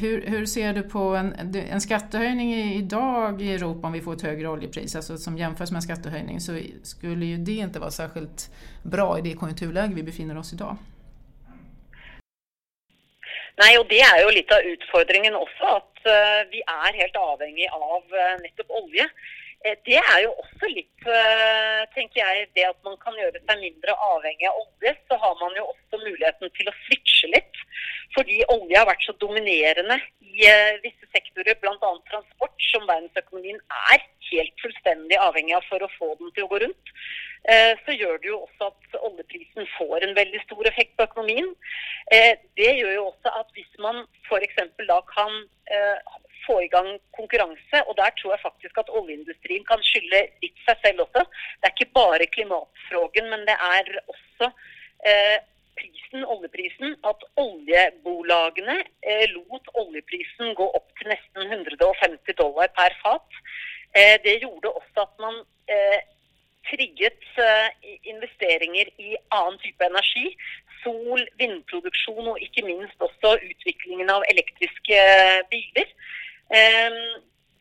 hur, 0.00 0.26
hur, 0.26 0.46
ser 0.46 0.72
du 0.72 0.82
på 0.82 0.98
en, 0.98 1.54
en 1.70 1.80
skattehöjning 1.80 2.54
idag 2.54 3.42
i 3.42 3.54
Europa 3.54 3.86
om 3.86 3.92
vi 3.92 4.00
får 4.00 4.12
ett 4.12 4.22
högre 4.22 4.48
oljepris, 4.48 4.96
alltså 4.96 5.16
som 5.16 5.38
jämförs 5.38 5.70
med 5.70 5.76
en 5.76 5.82
skattehöjning, 5.82 6.40
så 6.40 6.58
skulle 6.82 7.24
ju 7.24 7.36
det 7.36 7.52
inte 7.52 7.78
vara 7.78 7.90
särskilt 7.90 8.50
bra 8.82 9.18
i 9.18 9.22
det 9.22 9.34
konjunkturläge 9.34 9.94
vi 9.94 10.02
befinner 10.02 10.38
oss 10.38 10.52
idag. 10.52 10.76
Nej, 13.56 13.78
och 13.78 13.86
Det 13.88 14.00
er 14.00 14.18
ju 14.20 14.30
litt 14.30 14.52
av 14.52 14.60
utfordringen 14.60 15.34
også, 15.34 15.64
at 15.80 15.94
uh, 16.04 16.40
vi 16.52 16.60
er 16.60 16.98
helt 17.00 17.16
avhengig 17.16 17.68
av 17.72 18.02
uh, 18.12 18.34
nettopp 18.42 18.70
olje. 18.82 19.08
Uh, 19.64 19.74
det 19.88 20.00
er 20.00 20.18
jo 20.26 20.34
også 20.42 20.70
litt, 20.72 20.92
tenker 21.94 22.18
jeg, 22.18 22.48
det 22.58 22.64
at 22.66 22.78
man 22.86 22.96
kan 22.98 23.14
gjøre 23.14 23.38
seg 23.44 23.60
mindre 23.62 23.94
avhengig 24.10 24.48
av 24.50 24.58
olje. 24.60 24.92
Så 25.06 25.18
har 25.22 25.36
man 25.42 25.54
jo 25.58 25.68
også 25.70 26.02
muligheten 26.02 26.52
til 26.58 26.70
å 26.70 26.76
switche 26.86 27.30
litt 27.34 27.62
fordi 28.16 28.38
olje 28.52 28.78
har 28.78 28.86
vært 28.88 29.04
så 29.04 29.12
dominerende 29.20 29.98
i 30.24 30.46
uh, 30.48 30.78
visse 30.84 31.08
sektorer, 31.12 31.56
bl.a. 31.60 31.90
transport, 32.10 32.54
som 32.70 32.86
verdensøkonomien 32.88 33.58
er 33.92 34.04
helt 34.30 34.62
fullstendig 34.62 35.18
avhengig 35.20 35.56
av 35.56 35.64
for 35.70 35.82
å 35.82 35.92
få 35.96 36.12
den 36.20 36.32
til 36.34 36.46
å 36.46 36.50
gå 36.52 36.60
rundt. 36.64 36.92
Uh, 37.46 37.72
så 37.86 37.94
gjør 37.94 38.18
det 38.22 38.30
jo 38.32 38.42
også 38.42 38.70
at 38.72 38.98
oljeprisen 39.06 39.68
får 39.76 40.02
en 40.02 40.14
veldig 40.18 40.42
stor 40.44 40.68
effekt 40.70 40.96
på 40.98 41.06
økonomien. 41.06 41.50
Uh, 42.10 42.32
det 42.58 42.72
gjør 42.80 42.92
jo 42.96 43.08
også 43.12 43.34
at 43.40 43.50
hvis 43.58 43.72
man 43.82 44.04
f.eks. 44.28 44.62
da 44.88 45.00
kan 45.14 45.42
få 46.46 46.60
i 46.62 46.68
gang 46.70 46.92
konkurranse, 47.16 47.78
og 47.90 47.96
der 47.98 48.12
tror 48.14 48.32
jeg 48.32 48.42
faktisk 48.44 48.76
at 48.78 48.90
oljeindustrien 48.98 49.64
kan 49.66 49.80
skylde 49.82 50.20
litt 50.44 50.60
seg 50.62 50.78
selv 50.84 51.02
også. 51.08 51.24
Det 51.58 51.66
er 51.66 51.74
ikke 51.74 51.96
bare 51.98 52.28
klimatfrågen, 52.30 53.26
men 53.32 53.42
det 53.48 53.56
er 53.58 53.90
også 54.06 54.52
prisen, 55.76 56.24
oljeprisen, 56.24 56.96
at 57.10 57.24
oljebolagene 57.40 58.76
eh, 59.02 59.26
lot 59.34 59.68
oljeprisen 59.82 60.54
gå 60.58 60.68
opp 60.78 60.88
til 60.98 61.10
nesten 61.12 61.52
150 61.52 62.38
dollar 62.40 62.72
per 62.78 62.96
fat. 63.02 63.35
Eh, 63.98 64.16
det 64.26 64.42
gjorde 64.42 64.74
også 64.78 65.06
at 65.06 65.14
man 65.24 65.40
eh, 65.72 66.00
trigget 66.70 67.24
eh, 67.48 67.68
investeringer 68.12 68.90
i 68.98 69.16
annen 69.38 69.58
type 69.62 69.88
energi. 69.90 70.26
Sol, 70.82 71.22
vindproduksjon 71.40 72.28
og 72.32 72.42
ikke 72.46 72.66
minst 72.66 73.06
også 73.08 73.36
utviklingen 73.50 74.12
av 74.12 74.26
elektriske 74.32 75.00
biler. 75.52 75.88
Eh, 76.58 77.00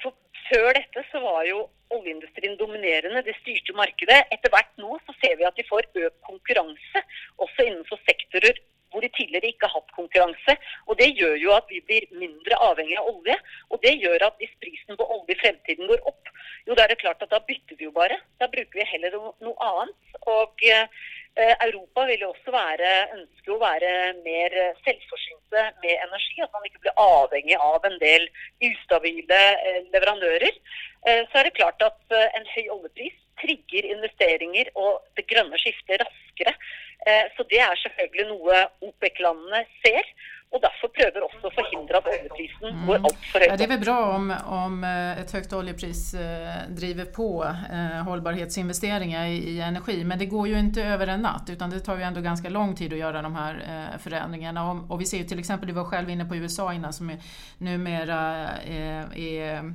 for 0.04 0.14
før 0.50 0.70
dette 0.78 1.06
så 1.12 1.24
var 1.24 1.48
jo 1.50 1.66
oljeindustrien 1.96 2.58
dominerende. 2.60 3.24
Det 3.26 3.38
styrte 3.42 3.78
markedet. 3.78 4.22
Etter 4.36 4.54
hvert 4.54 4.72
nå 4.82 5.00
så 5.08 5.18
ser 5.22 5.36
vi 5.40 5.50
at 5.50 5.58
de 5.58 5.68
får 5.70 5.90
økt 6.06 6.22
konkurranse 6.30 7.06
også 7.46 7.70
innenfor 7.70 8.02
sektorer 8.10 8.64
hvor 8.96 9.04
de 9.04 9.12
tidligere 9.18 9.52
ikke 9.52 9.68
har 9.68 9.76
hatt 9.76 9.92
konkurranse. 10.00 10.54
Og 10.88 10.94
Det 11.00 11.10
gjør 11.20 11.36
jo 11.46 11.52
at 11.60 11.68
vi 11.74 11.82
blir 11.88 12.06
mindre 12.24 12.56
avhengig 12.70 12.96
av 13.02 13.10
olje. 13.12 13.36
Og 13.72 13.82
det 13.84 13.94
gjør 14.04 14.28
at 14.28 14.38
hvis 14.40 14.56
prisen 14.64 14.96
på 15.00 15.10
olje 15.18 15.36
i 15.36 15.42
fremtiden 15.42 15.90
går 15.92 16.08
opp, 16.12 16.32
jo 16.68 16.78
da 16.78 16.86
er 16.86 16.94
det 16.94 17.02
klart 17.04 17.22
at 17.22 17.34
da 17.34 17.42
bytter 17.50 17.76
vi 17.80 17.90
jo 17.90 17.92
bare. 17.92 18.18
Da 18.40 18.48
bruker 18.48 18.80
vi 18.80 18.88
heller 18.94 19.20
noe 19.20 19.70
annet. 19.72 20.16
Og 20.38 20.64
eh, 20.72 20.88
Europa 21.68 22.08
vil 22.10 22.24
jo 22.24 22.32
også 22.32 22.56
være, 22.56 22.94
ønske 23.20 23.52
å 23.52 23.62
være 23.68 23.92
mer 24.26 24.56
selvforsynte 24.86 25.64
med 25.84 25.94
energi. 26.08 26.40
At 26.44 26.54
man 26.56 26.66
ikke 26.68 26.84
blir 26.86 27.02
avhengig 27.02 27.58
av 27.60 27.86
en 27.88 27.98
del 28.02 28.28
ustabile 28.64 29.42
eh, 29.56 29.82
leverandører. 29.94 30.58
Eh, 31.08 31.22
så 31.30 31.40
er 31.40 31.48
det 31.48 31.58
klart 31.60 31.82
at 31.86 32.16
eh, 32.16 32.28
en 32.40 32.48
høy 32.56 32.66
oljepris 32.78 33.18
trigger 33.42 33.90
investeringer 33.92 34.72
og 34.80 35.04
det 35.20 35.28
grønne 35.28 35.60
skiftet 35.60 36.00
raskere. 36.02 36.56
Så 37.36 37.44
det 37.52 37.60
er 37.62 37.76
selvfølgelig 37.78 38.24
noe 38.32 38.62
OPEC-landene 38.88 39.60
ser. 39.84 40.08
Og 40.56 40.62
derfor 40.64 40.90
prøver 40.96 41.26
også 41.26 41.50
å 41.50 41.54
forhindre 41.54 42.00
at 42.00 42.08
oljeprisen 42.10 42.65
mm. 42.76 42.88
går 42.88 42.96
altfor 42.96 43.40
høyt. 43.40 43.50
Ja, 43.50 43.58
det 43.58 43.64
är 43.64 43.68
väl 43.68 43.80
bra 43.80 44.16
om, 44.16 44.34
om 44.46 44.84
eh, 44.84 45.20
ett 45.20 45.32
högt 45.32 45.54
oljepris 45.54 46.14
eh, 46.14 46.54
driver 46.70 47.06
på 47.06 47.44
eh, 47.72 48.04
hållbarhetsinvesteringar 48.04 49.26
i, 49.26 49.38
i, 49.38 49.62
energi, 49.62 50.04
men 50.04 50.20
det 50.20 50.26
går 50.26 50.48
ju 50.48 50.60
inte 50.60 50.84
över 50.84 51.08
en 51.08 51.22
natt 51.22 51.50
utan 51.50 51.70
det 51.70 51.80
tar 51.80 51.98
ju 51.98 52.04
ändå 52.04 52.22
ganska 52.22 52.50
lång 52.50 52.76
tid 52.76 52.94
att 52.94 53.00
göra 53.00 53.22
de 53.22 53.36
här 53.36 53.54
eh, 53.70 54.00
förändringarna. 54.00 54.72
Och, 54.72 54.92
och, 54.92 55.02
vi 55.02 55.06
ser 55.06 55.18
ju 55.18 55.24
till 55.24 55.40
exempel, 55.40 55.68
du 55.68 55.74
var 55.74 55.84
själv 55.84 56.10
inne 56.10 56.26
på 56.26 56.36
USA 56.36 56.74
innan, 56.74 56.94
som 56.94 57.10
är, 57.10 57.18
numera 57.58 58.48
eh, 58.58 59.20
är 59.20 59.74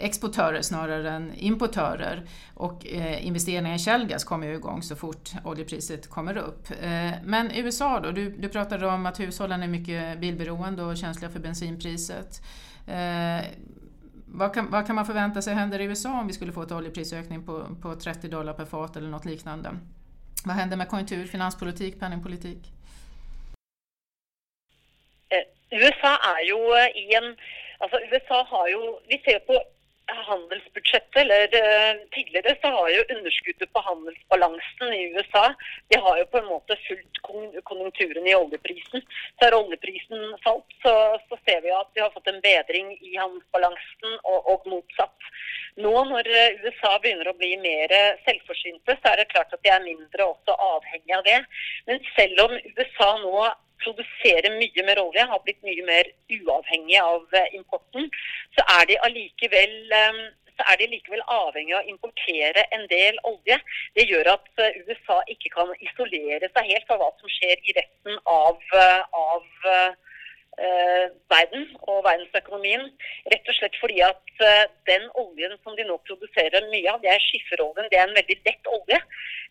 exportörer 0.00 0.62
snarare 0.62 1.10
än 1.10 1.34
importörer. 1.36 2.22
Och 2.54 2.86
eh, 2.86 3.26
investeringar 3.26 3.74
i 3.74 3.78
källgas 3.78 4.24
kommer 4.24 4.46
ju 4.46 4.54
igång 4.54 4.82
så 4.82 4.96
fort 4.96 5.30
oljepriset 5.44 6.10
kommer 6.10 6.36
upp. 6.36 6.70
Eh, 6.70 7.10
men 7.24 7.50
USA 7.54 8.00
då, 8.00 8.10
du, 8.10 8.30
du 8.30 8.48
pratade 8.48 8.86
om 8.86 9.06
att 9.06 9.20
hushållen 9.20 9.62
är 9.62 9.68
mycket 9.68 10.18
bilberoende 10.18 10.82
och 10.82 10.96
känsliga 10.96 11.30
för 11.30 11.40
bensinpriset. 11.40 12.42
Eh, 12.86 13.46
vad 14.26 14.54
kan, 14.54 14.84
kan, 14.86 14.94
man 14.94 15.06
förvänta 15.06 15.42
sig 15.42 15.54
händer 15.54 15.78
i 15.80 15.84
USA 15.84 16.20
om 16.20 16.26
vi 16.26 16.32
skulle 16.32 16.52
få 16.52 16.62
ett 16.62 16.72
oljeprisökning 16.72 17.46
på, 17.46 17.66
på 17.82 17.94
30 17.94 18.28
dollar 18.28 18.52
per 18.52 18.64
fat 18.64 18.96
eller 18.96 19.08
något 19.08 19.24
liknande? 19.24 19.70
Vad 20.44 20.56
händer 20.56 20.76
med 20.76 20.88
konjunktur, 20.88 21.26
finanspolitik, 21.26 22.00
penningpolitik? 22.00 22.72
Eh, 25.28 25.78
USA 25.80 26.12
er 26.12 26.48
jo 26.48 26.58
i 26.94 27.14
en 27.14 27.36
Altså, 27.82 27.96
USA 28.12 28.42
har 28.52 28.68
jo 28.68 28.98
vi 29.08 29.18
ser 29.24 29.38
på 29.38 29.62
handelsbudsjettet, 30.28 31.16
eller 31.22 31.54
eh, 31.58 32.00
tidligere 32.14 32.56
så 32.62 32.72
har 32.76 32.90
jo 32.94 33.04
underskuddet 33.16 33.72
på 33.72 33.82
handelsbalansen 33.88 34.94
i 34.96 35.02
USA 35.14 35.44
de 35.88 36.00
har 36.00 36.18
jo 36.18 36.26
på 36.32 36.38
en 36.38 36.50
måte 36.50 36.76
fulgt 36.86 37.20
konjunkturen 37.68 38.26
i 38.26 38.34
oljeprisen. 38.34 39.04
Så 39.38 39.46
har 39.46 39.56
oljeprisen 39.58 40.26
falt, 40.44 40.76
så, 40.82 40.94
så 41.28 41.38
ser 41.44 41.62
vi 41.64 41.72
at 41.74 41.90
vi 41.94 42.04
har 42.04 42.12
fått 42.14 42.30
en 42.32 42.42
bedring 42.44 42.92
i 42.98 43.16
handelsbalansen, 43.16 44.18
og, 44.24 44.38
og 44.52 44.68
motsatt. 44.74 45.32
Nå 45.80 45.94
når 46.10 46.28
eh, 46.28 46.60
USA 46.64 46.96
begynner 46.98 47.30
å 47.32 47.38
bli 47.38 47.54
mer 47.62 47.94
selvforsynte, 48.26 48.98
så 49.00 49.12
er 49.12 49.22
det 49.22 49.30
klart 49.32 49.52
at 49.54 49.64
de 49.64 49.72
er 49.72 49.84
mindre 49.86 50.30
også 50.34 50.56
avhengig 50.76 51.16
av 51.16 51.26
det. 51.26 51.40
Men 51.88 52.00
selv 52.14 52.46
om 52.46 52.56
USA 52.76 53.10
nå 53.24 53.34
produserer 53.84 54.52
mye 54.58 54.84
mer 54.86 55.00
olje, 55.02 55.24
har 55.32 55.40
blitt 55.44 55.62
mye 55.66 55.86
mer 55.86 56.10
uavhengig 56.36 57.00
av 57.02 57.38
eh, 57.40 57.56
importen, 57.58 58.10
så 58.56 58.66
er 58.76 58.86
de 58.90 59.00
allikevel 59.08 59.96
eh, 60.02 60.20
så 60.60 60.66
er 60.68 60.76
de 60.76 60.90
likevel 60.92 61.22
avhengig 61.32 61.72
av 61.72 61.86
å 61.86 61.88
importere 61.88 62.66
en 62.76 62.82
del 62.90 63.16
olje. 63.24 63.56
Det 63.96 64.04
gjør 64.10 64.34
at 64.34 64.60
eh, 64.60 64.76
USA 64.84 65.22
ikke 65.32 65.54
kan 65.54 65.72
isolere 65.80 66.50
seg 66.52 66.68
helt 66.68 66.88
fra 66.90 66.98
hva 67.00 67.08
som 67.16 67.32
skjer 67.32 67.62
i 67.64 67.76
resten 67.78 68.20
av, 68.28 68.60
av 69.16 69.46
eh, 70.66 71.06
verden 71.32 71.66
og 71.88 72.04
verdensøkonomien. 72.06 72.86
Rett 73.32 73.50
og 73.50 73.56
slett 73.56 73.76
fordi 73.82 74.00
at 74.06 74.44
eh, 74.46 74.64
den 74.90 75.06
oljen 75.22 75.56
som 75.64 75.76
de 75.78 75.86
nå 75.88 75.96
produserer 76.08 76.68
mye 76.72 76.92
av, 76.92 77.00
det 77.02 77.12
er 77.12 77.26
skifferoljen. 77.26 77.88
Det 77.92 78.00
er 78.00 78.08
en 78.08 78.18
veldig 78.18 78.38
lett 78.46 78.72
olje. 78.76 79.00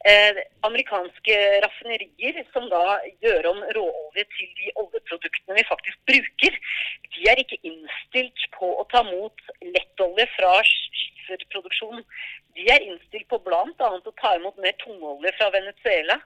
Eh, 0.09 0.41
amerikanske 0.69 1.37
raffinerier 1.65 2.41
som 2.53 2.69
da 2.71 2.99
gjør 3.25 3.51
om 3.53 3.63
råolje 3.75 4.25
til 4.37 4.51
de 4.61 4.73
oljeproduktene 4.83 5.57
vi 5.57 5.65
faktisk 5.67 5.99
bruker, 6.07 6.59
de 7.15 7.25
er 7.31 7.41
ikke 7.41 7.59
innstilt 7.67 8.45
på 8.55 8.69
å 8.79 8.85
ta 8.93 9.03
mot 9.07 9.49
lettolje 9.75 10.27
fra 10.37 10.53
skifferproduksjon. 10.69 12.05
De 12.55 12.67
er 12.71 12.85
innstilt 12.85 13.27
på 13.31 13.41
bl.a. 13.43 13.65
å 13.67 14.15
ta 14.21 14.35
imot 14.37 14.57
mer 14.63 14.77
tungolje 14.83 15.35
fra 15.37 15.49
Venezuela. 15.55 16.19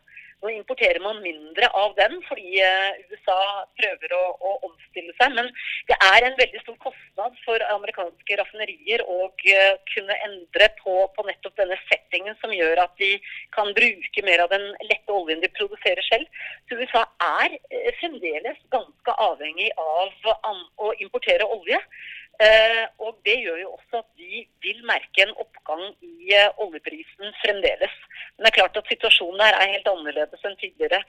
Nå 0.44 0.52
importerer 0.52 1.00
man 1.00 1.22
mindre 1.24 1.70
av 1.80 1.94
den 1.96 2.18
fordi 2.28 2.58
eh, 2.60 2.98
USA 3.08 3.38
prøver 3.80 4.12
å, 4.18 4.24
å, 4.36 4.50
omstille 4.68 5.14
seg. 5.16 5.38
Men 5.38 5.48
det 5.88 5.96
er 6.04 6.28
en 6.28 6.36
veldig 6.40 6.60
stor 6.66 6.76
kostnad 6.84 7.38
for 7.46 7.64
amerikanske 7.72 8.38
raffinerier 8.42 9.06
å 9.08 9.30
uh, 9.30 9.76
kunne 9.94 10.18
endre 10.28 10.68
på, 10.82 10.98
på, 11.16 11.26
nettopp 11.30 11.56
denne 11.62 11.78
settingen 11.88 12.36
som 12.42 12.52
gjør 12.56 12.84
at 12.84 12.92
de 13.00 13.14
kan 13.56 13.72
bruke 13.78 14.26
mer 14.28 14.44
av 14.44 14.52
den 14.52 14.68
lette 14.90 15.16
oljen 15.16 15.44
de 15.44 15.52
produserer 15.56 16.04
selv. 16.10 16.44
Så 16.68 16.80
USA 16.82 17.06
er 17.40 17.56
uh, 17.56 17.90
fremdeles 18.02 18.60
ganske 18.76 19.16
avhengig 19.30 19.72
av 19.80 20.34
å 20.84 20.92
importere 21.00 21.48
olje. 21.56 21.80
Uh, 22.44 22.84
og 23.06 23.20
det 23.28 23.36
gjør 23.44 23.60
jo 23.62 23.70
også 23.76 24.02
at 24.02 24.10
vi 24.20 24.42
vil 24.66 24.80
merke 24.90 25.24
en 25.24 25.36
oppgang 25.40 25.84
i 26.04 26.34
oljeprisen 26.64 27.36
fremdeles. 27.44 27.96
Men 28.36 28.46
det 28.46 28.50
er 28.50 28.58
klart 28.58 28.80
at 28.80 28.90
situasjonen 28.90 29.44
her 29.46 29.58
er 29.60 29.74
helt 29.76 29.90
annerledes 29.92 30.48
enn 30.48 30.58
tidligere. 30.60 31.00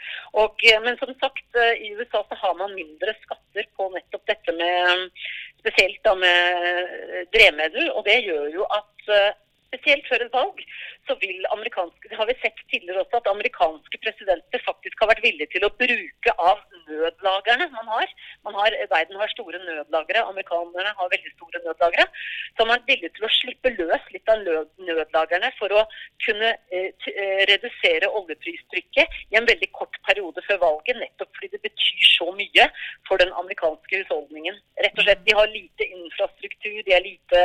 Og, 0.40 0.60
eh, 0.68 0.80
men 0.84 0.98
som 1.00 1.14
sagt, 1.22 1.46
eh, 1.56 1.80
i 1.86 1.94
USA 1.96 2.20
så 2.28 2.38
har 2.42 2.54
man 2.58 2.76
mindre 2.76 3.14
skatter 3.22 3.66
på 3.78 3.88
nettopp 3.94 4.26
dette 4.30 4.56
med 4.60 5.08
Spesielt 5.64 6.02
da 6.04 6.12
med 6.12 7.28
drevmiddel. 7.32 7.86
Og 7.96 8.04
det 8.04 8.18
gjør 8.26 8.50
jo 8.52 8.66
at 8.68 9.06
spesielt 9.74 10.06
før 10.08 10.22
et 10.24 10.34
valg, 10.34 10.60
så 11.06 11.16
har 11.18 12.28
vi 12.30 12.36
sett 12.40 12.60
tidligere 12.70 13.02
også, 13.02 13.20
at 13.20 13.30
amerikanske 13.32 14.00
presidenter 14.04 14.62
faktisk 14.64 15.02
har 15.02 15.10
vært 15.10 15.24
villige 15.24 15.50
til 15.54 15.66
å 15.66 15.72
bruke 15.82 16.34
av 16.38 16.62
nødlagrene 16.88 17.66
man 17.72 17.90
har. 17.94 18.12
Man 18.46 18.56
har 18.58 18.76
verden 18.92 19.18
har 19.20 19.32
store 19.32 19.60
nødlagre, 19.64 20.22
amerikanerne 20.30 20.94
har 20.98 21.12
veldig 21.14 21.32
store 21.34 21.62
nødlagre. 21.66 22.06
Så 22.56 22.66
man 22.68 22.78
er 22.78 22.88
villig 22.92 23.10
til 23.16 23.26
å 23.26 23.32
slippe 23.38 23.74
løs 23.78 24.06
litt 24.14 24.32
av 24.32 24.44
nødlagrene 24.44 25.50
for 25.58 25.74
å 25.74 25.84
kunne 26.24 26.52
eh, 26.70 26.90
eh, 27.12 27.42
redusere 27.50 28.12
oljepristrykket 28.20 29.18
i 29.32 29.40
en 29.40 29.48
veldig 29.50 29.70
kort 29.76 29.98
periode 30.08 30.44
før 30.48 30.62
valget, 30.68 31.00
nettopp 31.00 31.32
fordi 31.36 31.52
det 31.56 31.64
betyr 31.66 32.06
så 32.14 32.30
mye 32.36 32.68
for 33.08 33.20
den 33.20 33.34
amerikanske 33.42 34.04
husholdningen. 34.04 34.60
Rett 34.84 34.98
og 34.98 35.08
slett, 35.08 35.24
De 35.24 35.36
har 35.36 35.50
lite 35.50 35.88
infrastruktur, 35.98 36.80
de 36.86 36.92
er 36.94 37.04
lite 37.04 37.44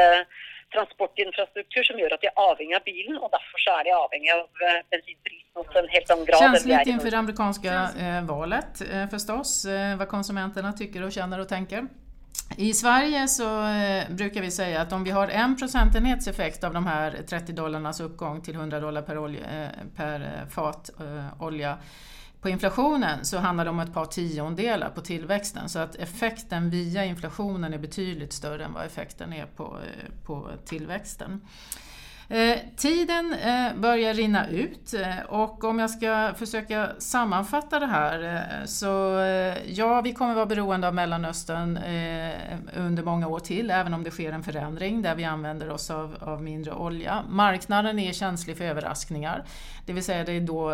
transportinfrastruktur 0.75 1.83
som 1.83 1.99
gjør 2.01 2.15
at 2.15 2.21
de 2.23 2.27
er 2.31 2.41
avhengig 2.49 2.75
av 2.79 2.83
bilen, 2.85 3.15
og 3.23 3.27
derfor 3.35 3.57
så 3.65 3.77
er 3.79 3.87
de 3.87 3.93
avhengig 3.97 4.31
av 4.35 4.65
eh, 4.67 4.81
bensinprisen 4.93 5.49
också 5.61 5.79
en 5.79 5.89
helt 5.89 6.11
annen 6.11 6.25
grad. 6.25 6.39
Känsligt 6.39 6.87
inför 6.87 7.11
det 7.11 7.17
amerikanska 7.17 7.89
eh, 7.99 8.23
valet 8.23 8.81
eh, 8.91 9.07
förstås, 9.07 9.65
eh, 9.65 9.97
vad 9.97 10.07
konsumenterna 10.07 10.73
tycker 10.73 11.03
och 11.03 11.11
känner 11.11 11.39
och 11.39 11.49
tänker. 11.49 11.87
I 12.57 12.73
Sverige 12.73 13.27
så 13.27 13.67
eh, 13.67 14.09
brukar 14.09 14.41
vi 14.41 14.51
säga 14.51 14.81
att 14.81 14.93
om 14.93 15.03
vi 15.03 15.11
har 15.11 15.27
en 15.27 15.57
procentenhets 15.57 16.27
effekt 16.27 16.63
av 16.63 16.73
de 16.73 16.85
här 16.85 17.11
30 17.29 17.53
dollarnas 17.53 17.99
uppgång 17.99 18.41
till 18.41 18.55
100 18.55 18.79
dollar 18.79 19.01
per, 19.01 19.17
olje, 19.17 19.41
eh, 19.41 19.69
per 19.97 20.49
fat 20.49 20.89
olja 21.39 21.77
på 22.41 22.49
inflationen 22.49 23.25
så 23.25 23.37
handlar 23.37 23.65
det 23.65 23.71
om 23.71 23.79
ett 23.79 23.93
par 23.93 24.05
tiondelar 24.05 24.89
på 24.89 25.01
tillväxten 25.01 25.69
så 25.69 25.79
att 25.79 25.95
effekten 25.95 26.69
via 26.69 27.05
inflationen 27.05 27.73
är 27.73 27.77
betydligt 27.77 28.33
större 28.33 28.65
än 28.65 28.73
vad 28.73 28.85
effekten 28.85 29.33
är 29.33 29.45
på, 29.45 29.63
eh, 29.63 30.25
på 30.25 30.47
tillväxten. 30.65 31.41
Eh, 32.31 32.57
tiden 32.75 33.33
eh, 33.33 33.75
börjar 33.75 34.13
rinna 34.13 34.47
ut 34.47 34.93
eh, 34.93 35.19
och 35.27 35.63
om 35.63 35.79
jag 35.79 35.89
ska 35.89 36.33
försöka 36.37 36.89
sammanfatta 36.97 37.79
det 37.79 37.85
här 37.85 38.45
så 38.65 38.85
ja, 39.67 40.01
vi 40.01 40.13
kommer 40.13 40.35
vara 40.35 40.45
beroende 40.45 40.87
av 40.87 40.93
Mellanöstern 40.93 41.79
under 42.75 43.03
många 43.03 43.27
år 43.27 43.39
till, 43.39 43.71
även 43.71 43.93
om 43.93 44.03
det 44.03 44.11
sker 44.11 44.31
en 44.31 44.43
förändring 44.43 45.01
där 45.01 45.15
vi 45.15 45.23
använder 45.23 45.69
oss 45.69 45.91
av, 45.91 46.15
av 46.19 46.43
mindre 46.43 46.73
olja. 46.73 47.23
Marknaden 47.29 47.99
är 47.99 48.13
känslig 48.13 48.57
för 48.57 48.65
överraskningar, 48.65 49.43
det 49.85 49.93
vill 49.93 50.03
säga 50.03 50.23
det 50.23 50.31
är 50.31 50.41
då, 50.41 50.69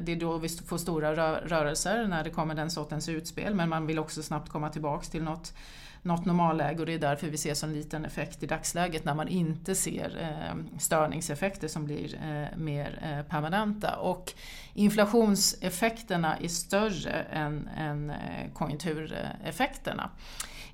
det 0.00 0.12
är 0.12 0.20
då 0.20 0.38
vi 0.38 0.48
får 0.48 0.78
stora 0.78 1.12
rörelser 1.40 2.06
när 2.06 2.24
det 2.24 2.30
kommer 2.30 2.54
den 2.54 2.70
sortens 2.70 3.08
utspel, 3.08 3.54
men 3.54 3.68
man 3.68 3.86
vill 3.86 3.98
också 3.98 4.22
snabbt 4.22 4.48
komma 4.48 4.68
tillbaks 4.68 5.08
till 5.08 5.22
något 5.22 5.54
något 6.02 6.26
normalläge 6.26 6.80
och 6.80 6.86
det 6.86 6.94
är 6.94 6.98
därför 6.98 7.26
vi 7.26 7.36
ser 7.36 7.54
så 7.54 7.66
liten 7.66 8.04
effekt 8.04 8.42
i 8.42 8.46
dagsläget 8.46 9.04
när 9.04 9.14
man 9.14 9.28
inte 9.28 9.74
ser 9.74 10.10
eh, 10.20 10.78
störningseffekter 10.78 11.68
som 11.68 11.84
blir 11.84 12.14
eh, 12.14 12.58
mer 12.58 12.98
eh, 13.02 13.30
permanenta. 13.30 13.96
Och 13.96 14.32
inflationseffekterna 14.74 16.36
är 16.36 16.48
större 16.48 17.12
än, 17.32 17.68
än 17.76 18.10
eh, 18.10 18.52
konjunktureffekterna. 18.54 20.10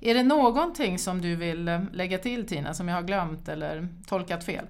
Är 0.01 0.13
det 0.13 0.23
någonting 0.23 0.99
som 0.99 1.21
du 1.21 1.35
vill 1.35 1.67
eh, 1.67 1.81
lägga 1.93 2.17
till 2.17 2.47
Tina 2.47 2.73
som 2.73 2.87
jag 2.87 2.95
har 2.95 3.03
glömt 3.03 3.49
eller 3.49 3.87
tolkat 4.07 4.45
fel? 4.45 4.65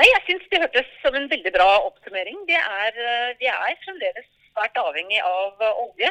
Nei, 0.00 0.08
jeg 0.08 0.22
syns 0.26 0.46
det 0.50 0.60
hørtes 0.62 0.88
som 1.02 1.14
en 1.14 1.28
veldig 1.28 1.52
bra 1.52 1.68
oppsummering. 1.86 2.38
Vi 2.48 2.54
er, 2.56 2.96
eh, 3.08 3.34
vi 3.38 3.46
er 3.46 3.76
fremdeles 3.84 4.26
svært 4.52 4.76
avhengig 4.76 5.20
av 5.22 5.60
olje. 5.86 6.10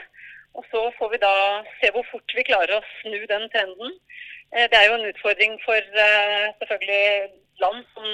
Og 0.57 0.63
så 0.71 0.81
får 0.97 1.11
vi 1.13 1.19
da 1.21 1.35
se 1.79 1.91
hvor 1.95 2.05
fort 2.11 2.35
vi 2.37 2.47
klarer 2.49 2.75
å 2.77 2.87
snu 2.99 3.19
den 3.33 3.47
trenden. 3.53 3.95
Eh, 4.55 4.67
det 4.71 4.77
er 4.77 4.89
jo 4.89 4.97
en 4.97 5.09
utfordring 5.11 5.55
for 5.65 6.01
eh, 6.05 6.47
selvfølgelig 6.59 7.05
land 7.63 7.85
som 7.93 8.07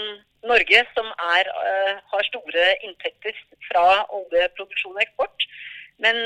Norge, 0.51 0.83
som 0.97 1.07
er, 1.37 1.49
eh, 1.69 1.95
har 2.11 2.29
store 2.29 2.67
inntekter 2.85 3.33
fra 3.69 3.87
oljeproduksjon 4.19 4.95
og 4.99 5.03
eksport. 5.07 5.49
Men 5.97 6.17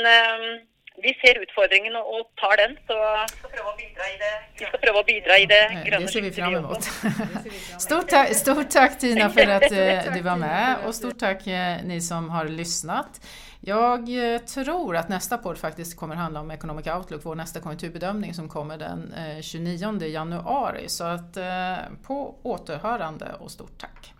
vi 0.99 1.11
ser 1.21 1.39
utfordringen 1.39 1.95
og, 1.95 2.25
tar 2.41 2.55
den. 2.59 2.73
Så 2.87 2.95
vi 2.97 3.37
skal 3.37 3.53
prøve 3.53 3.71
å 3.71 3.75
bidra 3.77 4.07
i 4.11 4.17
det, 4.19 4.31
vi 4.59 4.67
skal 4.67 4.81
prøve 4.83 5.03
å 5.03 5.05
bidra 5.07 5.37
i 5.39 5.45
det 5.47 5.61
grønne 5.85 6.09
Det 6.09 6.13
ser 6.13 6.25
vi 6.27 6.33
fram 6.35 6.57
mot. 6.65 6.89
Stort 7.85 8.11
tack, 8.11 8.33
stort 8.35 8.71
takk, 8.75 8.99
Tina 8.99 9.29
for 9.29 9.55
att 9.55 9.71
eh, 9.71 10.11
du 10.13 10.21
var 10.27 10.35
med 10.43 10.85
og 10.85 10.95
stort 10.95 11.19
takk, 11.19 11.47
ni 11.87 12.01
som 12.01 12.29
har 12.35 12.51
lyssnat. 12.51 13.23
Jag 13.63 14.33
eh, 14.33 14.39
tror 14.39 14.95
att 14.95 15.09
nästa 15.09 15.37
podd 15.37 15.57
faktiskt 15.57 15.95
kommer 15.97 16.15
handla 16.15 16.39
om 16.39 16.51
Economic 16.51 16.87
Outlook, 16.87 17.21
vår 17.25 17.35
nästa 17.35 17.59
konjunkturbedömning 17.59 18.33
som 18.33 18.49
kommer 18.49 18.77
den 18.77 19.13
eh, 19.13 19.41
29 19.41 20.01
januari. 20.01 20.89
Så 20.89 21.03
att 21.03 21.37
eh, 21.37 21.75
på 22.03 22.35
återhörande 22.43 23.35
och 23.39 23.51
stort 23.51 23.77
tack. 23.77 24.13